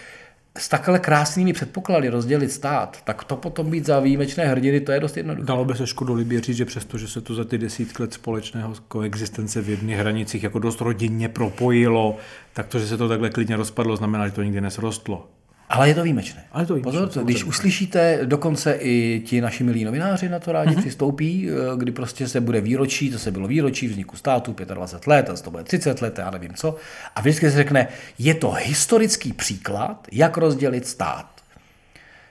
s 0.57 0.69
takhle 0.69 0.99
krásnými 0.99 1.53
předpoklady 1.53 2.09
rozdělit 2.09 2.51
stát, 2.51 3.01
tak 3.03 3.23
to 3.23 3.35
potom 3.35 3.69
být 3.69 3.85
za 3.85 3.99
výjimečné 3.99 4.45
hrdiny, 4.45 4.79
to 4.81 4.91
je 4.91 4.99
dost 4.99 5.17
jednoduché. 5.17 5.47
Dalo 5.47 5.65
by 5.65 5.75
se 5.75 5.87
škodolibě 5.87 6.41
říct, 6.41 6.57
že 6.57 6.65
přesto, 6.65 6.97
že 6.97 7.07
se 7.07 7.21
to 7.21 7.35
za 7.35 7.43
ty 7.43 7.57
desítky 7.57 8.03
let 8.03 8.13
společného 8.13 8.73
koexistence 8.87 9.61
v 9.61 9.69
jedných 9.69 9.97
hranicích 9.97 10.43
jako 10.43 10.59
dost 10.59 10.81
rodinně 10.81 11.29
propojilo, 11.29 12.17
tak 12.53 12.67
to, 12.67 12.79
že 12.79 12.87
se 12.87 12.97
to 12.97 13.09
takhle 13.09 13.29
klidně 13.29 13.55
rozpadlo, 13.55 13.95
znamená, 13.95 14.27
že 14.27 14.33
to 14.33 14.43
nikdy 14.43 14.61
nesrostlo. 14.61 15.27
Ale 15.69 15.87
je 15.87 15.95
to 15.95 16.03
výjimečné. 16.03 16.43
Ale 16.51 16.63
je 16.63 16.67
to 16.67 16.73
výjimečné. 16.73 17.05
Pozor, 17.07 17.23
když 17.23 17.43
uslyšíte, 17.43 18.19
dokonce 18.25 18.73
i 18.73 19.21
ti 19.25 19.41
naši 19.41 19.63
milí 19.63 19.85
novináři 19.85 20.29
na 20.29 20.39
to 20.39 20.51
rádi 20.51 20.69
Mhm. 20.69 20.77
mm-hmm. 20.77 20.81
přistoupí, 20.81 21.49
eh, 21.49 21.77
kdy 21.77 21.91
prostě 21.91 22.27
se 22.27 22.41
bude 22.41 22.61
výročí, 22.61 23.11
to 23.11 23.19
se 23.19 23.31
bylo 23.31 23.47
výročí 23.47 23.87
vzniku 23.87 24.17
státu, 24.17 24.55
25 24.73 25.07
let, 25.07 25.29
a 25.29 25.33
to 25.35 25.51
bude 25.51 25.63
30 25.63 26.01
let, 26.01 26.17
já 26.17 26.31
nevím 26.31 26.53
co. 26.53 26.75
A 27.15 27.21
vždycky 27.21 27.49
se 27.49 27.55
řekne, 27.57 27.87
je 28.19 28.33
to 28.33 28.51
historický 28.51 29.33
příklad, 29.33 30.07
jak 30.11 30.37
rozdělit 30.37 30.87
stát. 30.87 31.27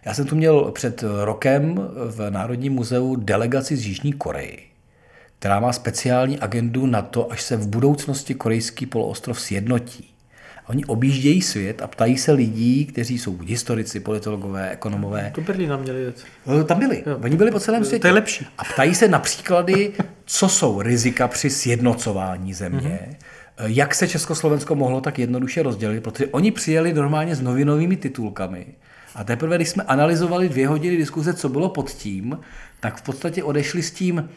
Já 0.05 0.15
jsem 0.15 0.27
tu 0.27 0.37
měl 0.37 0.65
před 0.73 1.05
rokem 1.25 1.75
v 2.11 2.31
Národním 2.31 2.73
muzeu 2.73 3.17
delegaci 3.17 3.77
z 3.77 3.87
Jižní 3.87 4.13
Koreji, 4.13 4.59
která 5.39 5.61
má 5.61 5.73
speciální 5.73 6.39
agendu 6.41 6.87
na 6.87 7.03
to, 7.03 7.33
až 7.33 7.43
se 7.43 7.57
v 7.57 7.69
budoucnosti 7.69 8.35
korejský 8.35 8.87
poloostrov 8.87 9.41
sjednotí. 9.41 10.14
Oni 10.67 10.85
objíždějí 10.85 11.43
svět 11.43 11.83
a 11.83 11.87
ptají 11.87 12.19
se 12.19 12.33
lidí, 12.33 12.87
kteří 12.87 13.19
jsou 13.19 13.33
buď 13.33 13.49
historici, 13.49 14.01
politologové, 14.01 14.71
ekonomové. 14.71 15.33
Do 15.37 15.43
Berlína 15.43 15.77
měli 15.77 16.03
jet. 16.03 16.25
Eh, 16.61 16.65
Tam 16.65 16.79
byli. 16.79 17.03
Jo. 17.07 17.19
Oni 17.25 17.37
byli 17.37 17.51
po 17.51 17.61
celém 17.61 17.81
To 17.81 17.85
je 17.87 17.89
světě. 17.89 18.11
lepší. 18.11 18.47
A 18.59 18.65
ptají 18.65 18.95
se 18.95 19.09
na 19.09 19.19
příklady, 19.19 19.93
co 20.25 20.49
jsou 20.49 20.83
rizika 20.83 21.29
při 21.29 21.51
sjednocování 21.51 22.55
země, 22.55 22.99
Mhm. 23.03 23.15
Eh, 23.57 23.65
jak 23.67 23.95
se 23.95 24.09
Československo 24.09 24.75
mohlo 24.75 25.01
tak 25.01 25.19
jednoduše 25.19 25.63
rozdělit, 25.63 26.01
protože 26.03 26.27
oni 26.27 26.51
přijeli 26.51 26.93
normálně 26.95 27.37
s 27.37 27.41
novinovými 27.41 27.97
titulkami. 27.97 28.67
A 29.15 29.25
teprve, 29.25 29.57
když 29.57 29.69
jsme 29.69 29.83
analyzovali 29.83 30.49
dvě 30.49 30.69
hodiny 30.69 30.97
diskuze, 30.97 31.35
co 31.35 31.49
bylo 31.49 31.69
pod 31.69 31.91
tím, 31.91 32.39
tak 32.81 32.97
v 32.97 33.03
podstatě 33.03 33.43
odešli 33.45 33.83
s 33.83 33.91
tím, 33.91 34.29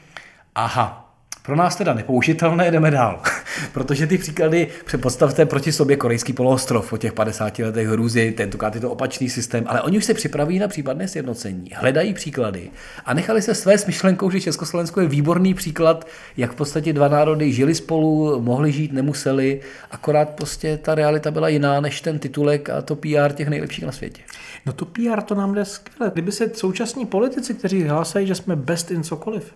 aha, 0.56 1.16
pro 1.44 1.56
nás 1.56 1.76
teda 1.76 1.94
nepoužitelné, 1.94 2.72
jdeme 2.72 2.92
dál. 2.92 3.22
Protože 3.72 4.08
ty 4.08 4.18
příklady, 4.18 4.68
předpostavte 4.86 5.46
proti 5.46 5.72
sobě 5.72 5.98
korejský 5.98 6.34
poloostrov 6.34 6.90
po 6.90 6.98
těch 6.98 7.14
50 7.14 7.60
letech 7.60 7.88
hrůzy, 7.88 8.32
tentokrát 8.32 8.76
je 8.76 8.82
to 8.82 8.92
opačný 8.92 9.30
systém, 9.30 9.64
ale 9.68 9.82
oni 9.82 9.98
už 9.98 10.06
se 10.06 10.14
připraví 10.14 10.60
na 10.60 10.68
případné 10.68 11.08
sjednocení, 11.08 11.70
hledají 11.76 12.14
příklady 12.14 12.70
a 13.06 13.14
nechali 13.14 13.42
se 13.42 13.56
své 13.56 13.78
s 13.78 13.86
myšlenkou, 13.86 14.30
že 14.30 14.42
Československo 14.42 15.02
je 15.02 15.08
výborný 15.08 15.54
příklad, 15.54 16.08
jak 16.38 16.52
v 16.52 16.56
podstatě 16.56 16.94
dva 16.94 17.08
národy 17.08 17.54
žili 17.54 17.76
spolu, 17.76 18.42
mohli 18.42 18.72
žít, 18.72 18.94
nemuseli, 18.94 19.62
akorát 19.92 20.30
prostě 20.30 20.78
ta 20.78 20.96
realita 20.96 21.32
byla 21.32 21.50
jiná 21.50 21.82
než 21.82 22.02
ten 22.02 22.20
titulek 22.20 22.70
a 22.70 22.82
to 22.82 22.96
PR 22.96 23.32
těch 23.34 23.48
nejlepších 23.48 23.86
na 23.86 23.92
světě. 23.92 24.22
No 24.66 24.74
to 24.74 24.86
PR 24.86 25.22
to 25.26 25.36
nám 25.36 25.54
jde 25.54 25.66
skvěle. 25.66 26.12
Kdyby 26.14 26.32
se 26.32 26.50
současní 26.54 27.06
politici, 27.06 27.54
kteří 27.54 27.84
hlásají, 27.84 28.28
že 28.28 28.36
jsme 28.36 28.56
best 28.56 28.92
in 28.92 29.04
cokoliv, 29.04 29.54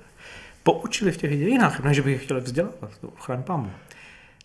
poučili 0.63 1.11
v 1.11 1.17
těch 1.17 1.39
dějinách, 1.39 1.83
ne, 1.83 1.93
že 1.93 2.01
by 2.01 2.11
je 2.11 2.17
chtěli 2.17 2.41
vzdělávat, 2.41 2.97
to 3.01 3.09
chraň 3.17 3.43
pámu, 3.43 3.71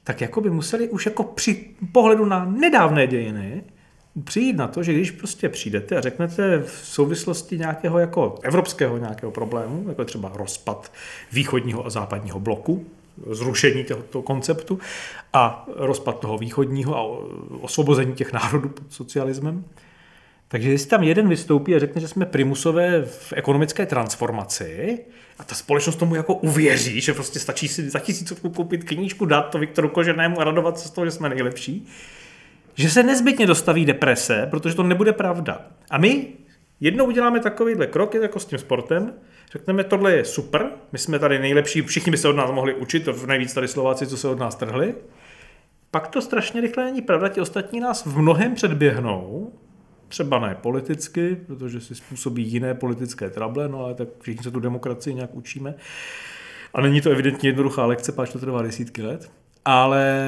tak 0.05 0.21
jako 0.21 0.41
by 0.41 0.51
museli 0.51 0.89
už 0.89 1.07
jako 1.07 1.25
při 1.25 1.71
pohledu 1.93 2.25
na 2.25 2.45
nedávné 2.45 3.07
dějiny 3.07 3.65
přijít 4.25 4.57
na 4.57 4.69
to, 4.69 4.83
že 4.83 4.93
když 4.93 5.11
prostě 5.11 5.49
přijdete 5.49 5.97
a 5.97 6.01
řeknete 6.01 6.59
v 6.59 6.71
souvislosti 6.71 7.59
nějakého 7.59 7.99
jako 7.99 8.39
evropského 8.43 8.99
nějakého 8.99 9.33
problému, 9.33 9.85
jako 9.89 10.05
třeba 10.05 10.33
rozpad 10.35 10.93
východního 11.33 11.87
a 11.87 11.91
západního 11.91 12.41
bloku, 12.41 12.87
zrušení 13.31 13.85
tohoto 13.85 14.23
konceptu 14.23 14.79
a 15.33 15.67
rozpad 15.77 16.21
toho 16.21 16.39
východního 16.39 16.97
a 16.97 17.03
osvobození 17.61 18.15
těch 18.15 18.33
národů 18.33 18.69
pod 18.69 18.93
socialismem, 18.93 19.65
takže 20.49 20.71
jestli 20.71 20.89
tam 20.89 21.03
jeden 21.03 21.29
vystoupí 21.29 21.75
a 21.75 21.79
řekne, 21.79 22.01
že 22.01 22.09
jsme 22.09 22.27
primusové 22.27 23.03
v 23.03 23.33
ekonomické 23.37 23.87
transformaci 23.87 24.99
a 25.39 25.45
ta 25.45 25.55
společnost 25.55 25.97
tomu 25.97 26.15
jako 26.15 26.35
uvěří, 26.35 27.01
že 27.01 27.15
prostě 27.15 27.39
stačí 27.39 27.69
si 27.69 27.91
za 27.91 27.99
tisícovku 27.99 28.51
koupit 28.51 28.85
knížku, 28.85 29.27
dát 29.27 29.43
to 29.43 29.59
Viktoru 29.59 29.89
Koženému 29.89 30.41
a 30.41 30.45
radovat 30.45 30.79
se 30.79 30.89
z 30.89 30.91
toho, 30.91 31.05
že 31.05 31.11
jsme 31.11 31.29
nejlepší, 31.29 31.87
že 32.75 32.91
se 32.91 33.03
nezbytně 33.03 33.47
dostaví 33.47 33.85
deprese, 33.85 34.47
protože 34.51 34.75
to 34.75 34.83
nebude 34.83 35.13
pravda. 35.13 35.67
A 35.91 35.99
my 35.99 36.27
jednou 36.81 37.05
uděláme 37.05 37.41
takovýhle 37.41 37.87
krok, 37.87 38.15
jako 38.15 38.41
s 38.41 38.45
tím 38.45 38.59
sportem, 38.59 39.13
řekneme, 39.53 39.85
tohle 39.85 40.13
je 40.13 40.25
super, 40.25 40.71
my 40.93 40.99
jsme 40.99 41.19
tady 41.19 41.39
nejlepší, 41.39 41.83
všichni 41.83 42.11
by 42.11 42.19
se 42.19 42.29
od 42.29 42.37
nás 42.37 42.51
mohli 42.51 42.75
učit, 42.75 43.09
nejvíc 43.27 43.55
tady 43.55 43.69
Slováci, 43.69 44.07
co 44.07 44.17
se 44.17 44.29
od 44.29 44.39
nás 44.39 44.55
trhli, 44.55 44.95
pak 45.91 46.09
to 46.09 46.23
strašně 46.23 46.61
rychle 46.61 46.85
není 46.85 47.03
pravda, 47.03 47.29
ti 47.29 47.41
ostatní 47.41 47.81
nás 47.81 48.07
v 48.07 48.19
mnohem 48.19 48.55
předběhnou, 48.55 49.53
třeba 50.09 50.39
ne 50.39 50.55
politicky, 50.55 51.37
protože 51.47 51.81
si 51.81 51.95
způsobí 51.95 52.43
jiné 52.43 52.75
politické 52.75 53.31
trable, 53.31 53.69
no 53.69 53.85
ale 53.85 53.95
tak 53.95 54.09
všichni 54.21 54.43
se 54.43 54.51
tu 54.51 54.61
demokracii 54.61 55.15
nějak 55.15 55.35
učíme. 55.35 55.75
A 56.75 56.81
není 56.81 57.01
to 57.01 57.11
evidentně 57.11 57.49
jednoduchá 57.49 57.87
lekce, 57.87 58.13
páč 58.13 58.33
to 58.33 58.39
trvá 58.39 58.63
desítky 58.63 59.03
let. 59.03 59.31
Ale 59.65 60.27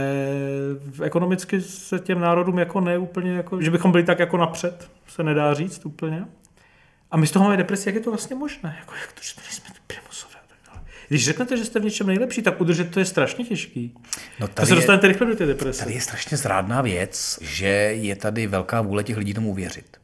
ekonomicky 1.03 1.61
se 1.61 1.99
těm 1.99 2.21
národům 2.21 2.59
jako 2.59 2.81
ne 2.81 2.99
úplně, 2.99 3.33
jako, 3.33 3.63
že 3.63 3.71
bychom 3.71 3.93
byli 3.93 4.05
tak 4.05 4.19
jako 4.19 4.37
napřed, 4.37 4.91
se 5.07 5.23
nedá 5.23 5.55
říct 5.55 5.87
úplně. 5.87 6.25
A 7.11 7.17
my 7.17 7.27
z 7.27 7.31
toho 7.31 7.45
máme 7.45 7.57
depresi, 7.57 7.89
jak 7.89 7.95
je 7.95 8.01
to 8.01 8.11
vlastně 8.11 8.37
možné? 8.37 8.77
Jako, 8.81 8.95
jak 8.95 9.13
to, 9.13 9.21
že 9.23 9.35
to 9.35 9.41
nejsme 9.41 9.75
ty 9.75 9.81
primusové. 9.87 10.28
Když 11.09 11.25
řeknete, 11.25 11.57
že 11.57 11.65
jste 11.65 11.81
v 11.81 11.85
něčem 11.85 12.07
nejlepší, 12.07 12.43
tak 12.43 12.61
udržet 12.61 12.91
to 12.91 12.99
je 13.01 13.05
strašně 13.05 13.45
těžký. 13.45 13.95
No 14.41 14.49
to 14.49 14.67
se 14.67 14.75
dostanete 14.75 15.09
rychle 15.09 15.27
do 15.27 15.37
té 15.37 15.47
deprese. 15.47 15.79
Tady 15.85 15.95
je 15.95 16.01
strašně 16.01 16.37
zrádná 16.37 16.83
věc, 16.83 17.39
že 17.43 17.67
je 17.95 18.17
tady 18.17 18.47
velká 18.47 18.81
vůle 18.81 19.05
těch 19.05 19.17
lidí 19.17 19.35
tomu 19.35 19.51
uvěřit. 19.51 19.97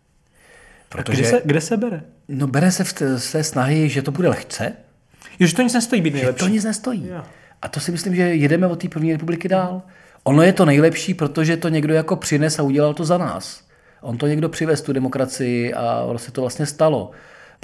Protože... 0.88 1.22
Kde, 1.22 1.30
se, 1.30 1.42
kde 1.44 1.60
se 1.60 1.76
bere? 1.76 2.02
No 2.28 2.46
bere 2.46 2.70
se 2.72 2.84
v 2.84 2.92
té, 2.92 3.18
z 3.18 3.32
té 3.32 3.44
snahy, 3.44 3.88
že 3.88 4.02
to 4.02 4.10
bude 4.10 4.28
lehce. 4.28 4.72
Jo, 5.38 5.46
že 5.46 5.54
to 5.54 5.62
nic 5.62 5.74
nestojí 5.74 6.02
být 6.02 6.10
Že 6.10 6.16
nejlepší. 6.16 6.38
to 6.38 6.48
nic 6.48 6.64
nestojí. 6.64 7.08
Jo. 7.08 7.22
A 7.62 7.68
to 7.68 7.80
si 7.80 7.92
myslím, 7.92 8.14
že 8.16 8.22
jedeme 8.22 8.66
od 8.66 8.82
té 8.82 8.88
první 8.88 9.12
republiky 9.12 9.48
dál. 9.48 9.82
Ono 10.24 10.42
je 10.42 10.52
to 10.52 10.64
nejlepší, 10.64 11.14
protože 11.14 11.56
to 11.56 11.68
někdo 11.68 11.94
jako 11.94 12.16
přines 12.16 12.58
a 12.58 12.62
udělal 12.62 12.94
to 12.94 13.04
za 13.04 13.18
nás. 13.18 13.64
On 14.00 14.18
to 14.18 14.26
někdo 14.26 14.48
přivez 14.48 14.82
tu 14.82 14.92
demokracii 14.92 15.74
a 15.74 16.00
ono 16.02 16.18
se 16.18 16.32
to 16.32 16.40
vlastně 16.40 16.66
stalo. 16.66 17.10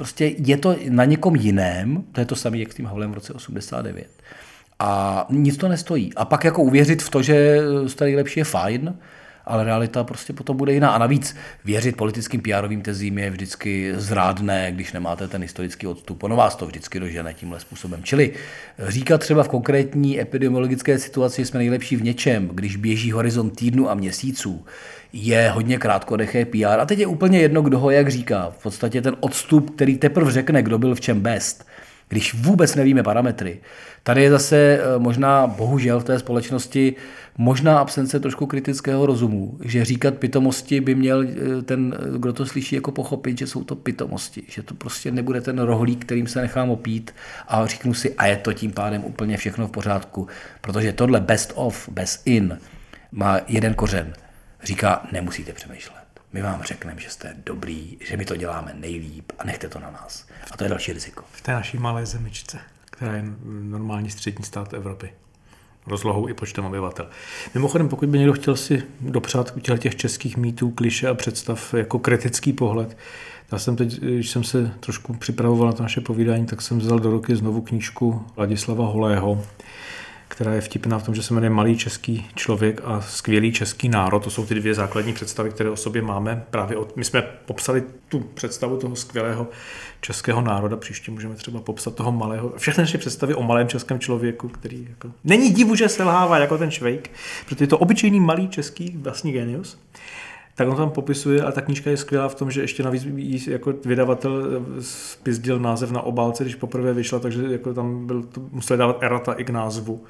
Prostě 0.01 0.35
je 0.39 0.57
to 0.57 0.77
na 0.89 1.05
někom 1.05 1.37
jiném, 1.37 2.05
to 2.13 2.21
je 2.21 2.27
to 2.27 2.37
samé, 2.37 2.59
jak 2.59 2.73
s 2.73 2.75
tím 2.75 2.87
Havlem 2.87 3.11
v 3.11 3.15
roce 3.15 3.33
89. 3.33 4.09
A 4.79 5.27
nic 5.31 5.57
to 5.57 5.69
nestojí. 5.69 6.15
A 6.17 6.25
pak 6.25 6.45
jako 6.45 6.63
uvěřit 6.63 7.03
v 7.03 7.11
to, 7.11 7.23
že 7.23 7.59
jste 7.87 8.05
nejlepší 8.05 8.41
je 8.41 8.45
fajn, 8.45 8.95
ale 9.45 9.65
realita 9.65 10.05
prostě 10.05 10.33
potom 10.33 10.57
bude 10.57 10.73
jiná. 10.73 10.91
A 10.91 10.99
navíc 10.99 11.37
věřit 11.65 11.97
politickým 11.97 12.41
PR 12.41 12.69
tezím 12.83 13.19
je 13.19 13.31
vždycky 13.31 13.93
zrádné, 13.97 14.73
když 14.73 14.93
nemáte 14.93 15.29
ten 15.29 15.43
historický 15.43 15.87
odstup. 15.87 16.23
Ono 16.23 16.37
vás 16.37 16.57
to 16.57 16.67
vždycky 16.67 17.01
dožene 17.01 17.35
tímhle 17.35 17.61
způsobem. 17.61 18.01
Čili 18.03 18.33
říkat 18.89 19.19
třeba 19.19 19.43
v 19.43 19.49
konkrétní 19.49 20.21
epidemiologické 20.21 20.99
situaci, 20.99 21.43
že 21.43 21.47
jsme 21.47 21.59
nejlepší 21.59 21.97
v 21.97 22.03
něčem, 22.03 22.49
když 22.53 22.77
běží 22.77 23.13
horizont 23.13 23.51
týdnu 23.51 23.91
a 23.91 23.95
měsíců, 23.95 24.65
je 25.13 25.51
hodně 25.51 25.79
krátkodeché 25.79 26.45
PR. 26.45 26.81
A 26.81 26.87
teď 26.87 26.99
je 26.99 27.07
úplně 27.07 27.41
jedno, 27.41 27.63
kdo 27.63 27.79
ho 27.79 27.91
jak 27.91 28.09
říká. 28.09 28.53
V 28.59 28.63
podstatě 28.63 29.03
ten 29.03 29.17
odstup, 29.21 29.75
který 29.75 29.99
teprve 29.99 30.33
řekne, 30.33 30.63
kdo 30.63 30.79
byl 30.79 30.95
v 30.95 31.01
čem 31.01 31.21
best, 31.21 31.67
když 32.09 32.35
vůbec 32.35 32.75
nevíme 32.75 33.03
parametry. 33.03 33.61
Tady 34.03 34.23
je 34.23 34.31
zase 34.31 34.81
možná, 34.99 35.47
bohužel 35.47 36.01
v 36.01 36.05
té 36.05 36.19
společnosti, 36.19 36.95
možná 37.39 37.79
absence 37.79 38.21
trošku 38.21 38.47
kritického 38.47 39.07
rozumu, 39.07 39.59
že 39.65 39.85
říkat 39.85 40.15
pitomosti 40.15 40.81
by 40.81 40.95
měl 40.95 41.25
ten, 41.65 41.95
kdo 42.17 42.33
to 42.33 42.47
slyší, 42.47 42.75
jako 42.75 42.93
pochopit, 42.93 43.39
že 43.39 43.47
jsou 43.47 43.65
to 43.65 43.77
pitomosti, 43.77 44.43
že 44.49 44.63
to 44.63 44.75
prostě 44.75 45.11
nebude 45.11 45.41
ten 45.41 45.59
rohlík, 45.59 46.05
kterým 46.05 46.27
se 46.27 46.41
nechám 46.41 46.71
opít 46.71 47.15
a 47.49 47.67
říknu 47.67 47.95
si, 47.95 48.15
a 48.15 48.27
je 48.27 48.37
to 48.37 48.53
tím 48.53 48.73
pádem 48.73 49.05
úplně 49.05 49.37
všechno 49.37 49.67
v 49.67 49.71
pořádku, 49.71 50.27
protože 50.61 50.93
tohle 50.93 51.21
best 51.21 51.53
of, 51.55 51.89
best 51.89 52.27
in 52.27 52.59
má 53.13 53.41
jeden 53.49 53.75
kořen. 53.75 54.13
Říká, 54.63 55.07
nemusíte 55.13 55.53
přemýšlet. 55.53 56.05
My 56.33 56.43
vám 56.43 56.63
řekneme, 56.63 57.01
že 57.01 57.11
jste 57.11 57.37
dobrý, 57.47 57.99
že 58.01 58.17
my 58.17 58.25
to 58.25 58.37
děláme 58.37 58.75
nejlíp 58.75 59.33
a 59.39 59.45
nechte 59.45 59.69
to 59.69 59.79
na 59.79 59.91
nás. 59.91 60.27
A 60.51 60.57
to 60.57 60.65
je 60.65 60.71
další 60.71 60.93
riziko. 60.93 61.25
V 61.33 61.41
té 61.41 61.53
naší 61.53 61.79
malé 61.79 62.07
zemičce, 62.07 62.59
která 62.85 63.17
je 63.17 63.25
normální 63.63 64.11
střední 64.11 64.45
stát 64.45 64.75
Evropy. 64.75 65.13
Rozlohou 65.87 66.29
i 66.29 66.35
počtem 66.35 66.65
obyvatel. 66.65 67.09
Mimochodem, 67.55 67.89
pokud 67.89 68.09
by 68.09 68.19
někdo 68.19 68.33
chtěl 68.33 68.57
si 68.57 68.83
dopřát 69.01 69.53
u 69.57 69.61
těch 69.61 69.97
českých 69.97 70.37
mýtů, 70.37 70.71
kliše 70.71 71.09
a 71.09 71.15
představ 71.15 71.75
jako 71.75 71.99
kritický 71.99 72.53
pohled, 72.53 72.97
já 73.53 73.59
jsem 73.59 73.77
teď, 73.77 74.01
když 74.01 74.31
jsem 74.31 74.45
se 74.45 74.75
trošku 74.81 75.15
připravoval 75.15 75.67
na 75.67 75.73
to 75.73 75.83
naše 75.83 76.01
povídání, 76.01 76.47
tak 76.47 76.63
jsem 76.63 76.79
vzal 76.79 76.99
do 76.99 77.11
ruky 77.11 77.37
znovu 77.37 77.61
knížku 77.61 78.27
Ladislava 78.37 78.87
Holého, 78.87 79.45
která 80.31 80.53
je 80.53 80.61
vtipná 80.61 80.99
v 80.99 81.03
tom, 81.03 81.15
že 81.15 81.23
se 81.23 81.35
jmenuje 81.35 81.51
Malý 81.51 81.77
český 81.77 82.27
člověk 82.35 82.81
a 82.85 83.01
skvělý 83.01 83.53
český 83.53 83.89
národ. 83.89 84.25
To 84.25 84.31
jsou 84.31 84.47
ty 84.47 84.55
dvě 84.55 84.75
základní 84.75 85.13
představy, 85.13 85.51
které 85.51 85.71
o 85.71 85.77
sobě 85.77 86.03
máme. 86.03 86.45
Právě 86.51 86.77
od, 86.77 86.97
my 86.97 87.05
jsme 87.05 87.23
popsali 87.23 87.83
tu 88.09 88.21
představu 88.21 88.77
toho 88.77 88.97
skvělého 88.97 89.49
českého 90.01 90.41
národa. 90.41 90.77
Příště 90.77 91.11
můžeme 91.11 91.35
třeba 91.35 91.61
popsat 91.61 91.95
toho 91.95 92.13
malého. 92.13 92.53
Všechny 92.57 92.83
naše 92.83 92.99
představy 92.99 93.35
o 93.35 93.43
malém 93.43 93.69
českém 93.69 93.99
člověku, 93.99 94.49
který 94.49 94.87
jako, 94.91 95.11
není 95.25 95.51
divu, 95.51 95.75
že 95.75 95.89
selhává 95.89 96.39
jako 96.39 96.59
ten 96.59 96.71
švejk, 96.71 97.11
protože 97.45 97.65
je 97.65 97.69
to 97.69 97.79
obyčejný 97.79 98.21
malý 98.21 98.49
český 98.49 98.97
vlastní 98.97 99.33
genius. 99.33 99.79
Tak 100.61 100.69
on 100.69 100.77
tam 100.77 100.91
popisuje 100.91 101.43
a 101.43 101.53
ta 101.53 101.61
knížka 101.61 101.91
je 101.91 101.97
skvělá 101.97 102.29
v 102.29 102.35
tom, 102.35 102.51
že 102.51 102.61
ještě 102.61 102.83
navíc 102.83 103.05
jí 103.05 103.45
jako 103.51 103.75
vydavatel 103.85 104.63
spizdil 104.81 105.59
název 105.59 105.91
na 105.91 106.03
obálce, 106.03 106.45
když 106.45 106.55
poprvé 106.55 106.93
vyšla, 106.93 107.19
takže 107.19 107.43
jako 107.51 107.75
tam 107.75 108.07
byl, 108.07 108.23
to 108.23 108.41
museli 108.53 108.79
dávat 108.79 108.99
erata 109.03 109.33
i 109.33 109.45
k 109.45 109.51
názvu. 109.51 110.05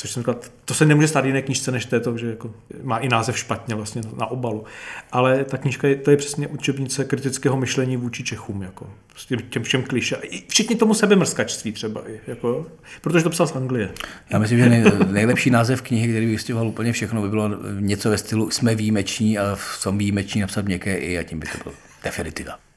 Což 0.00 0.10
jsem 0.10 0.22
říkal, 0.22 0.36
to 0.64 0.74
se 0.74 0.86
nemůže 0.86 1.08
stát 1.08 1.24
jiné 1.24 1.42
knížce 1.42 1.72
než 1.72 1.84
této, 1.84 2.18
že 2.18 2.30
jako 2.30 2.54
má 2.82 2.98
i 2.98 3.08
název 3.08 3.38
špatně 3.38 3.74
vlastně 3.74 4.02
na 4.16 4.26
obalu. 4.26 4.64
Ale 5.12 5.44
ta 5.44 5.56
knížka 5.56 5.88
je, 5.88 5.96
to 5.96 6.10
je 6.10 6.16
přesně 6.16 6.48
učebnice 6.48 7.04
kritického 7.04 7.56
myšlení 7.56 7.96
vůči 7.96 8.24
Čechům, 8.24 8.62
jako 8.62 8.90
s 9.16 9.26
tím, 9.26 9.38
těm 9.38 9.62
všem 9.62 9.82
kliše. 9.82 10.16
I 10.22 10.42
všichni 10.48 10.76
tomu 10.76 10.94
sebemrskačství 10.94 11.72
třeba, 11.72 12.02
jako, 12.26 12.66
protože 13.00 13.24
to 13.24 13.30
psal 13.30 13.46
z 13.46 13.56
Anglie. 13.56 13.90
Já 14.30 14.38
myslím, 14.38 14.58
že 14.58 14.68
nej, 14.68 14.84
nejlepší 15.06 15.50
název 15.50 15.82
knihy, 15.82 16.08
který 16.08 16.26
by 16.26 16.32
vystihoval 16.32 16.68
úplně 16.68 16.92
všechno, 16.92 17.22
by 17.22 17.28
bylo 17.28 17.50
něco 17.80 18.10
ve 18.10 18.18
stylu 18.18 18.50
jsme 18.50 18.74
výjimeční 18.74 19.38
a 19.38 19.54
v 19.54 19.82
tom 19.82 19.98
výjimeční 19.98 20.40
napsat 20.40 20.64
měkké 20.64 20.96
i 20.96 21.18
a 21.18 21.22
tím 21.22 21.38
by 21.38 21.46
to 21.46 21.58
bylo 21.64 21.74
definitiva. 22.04 22.69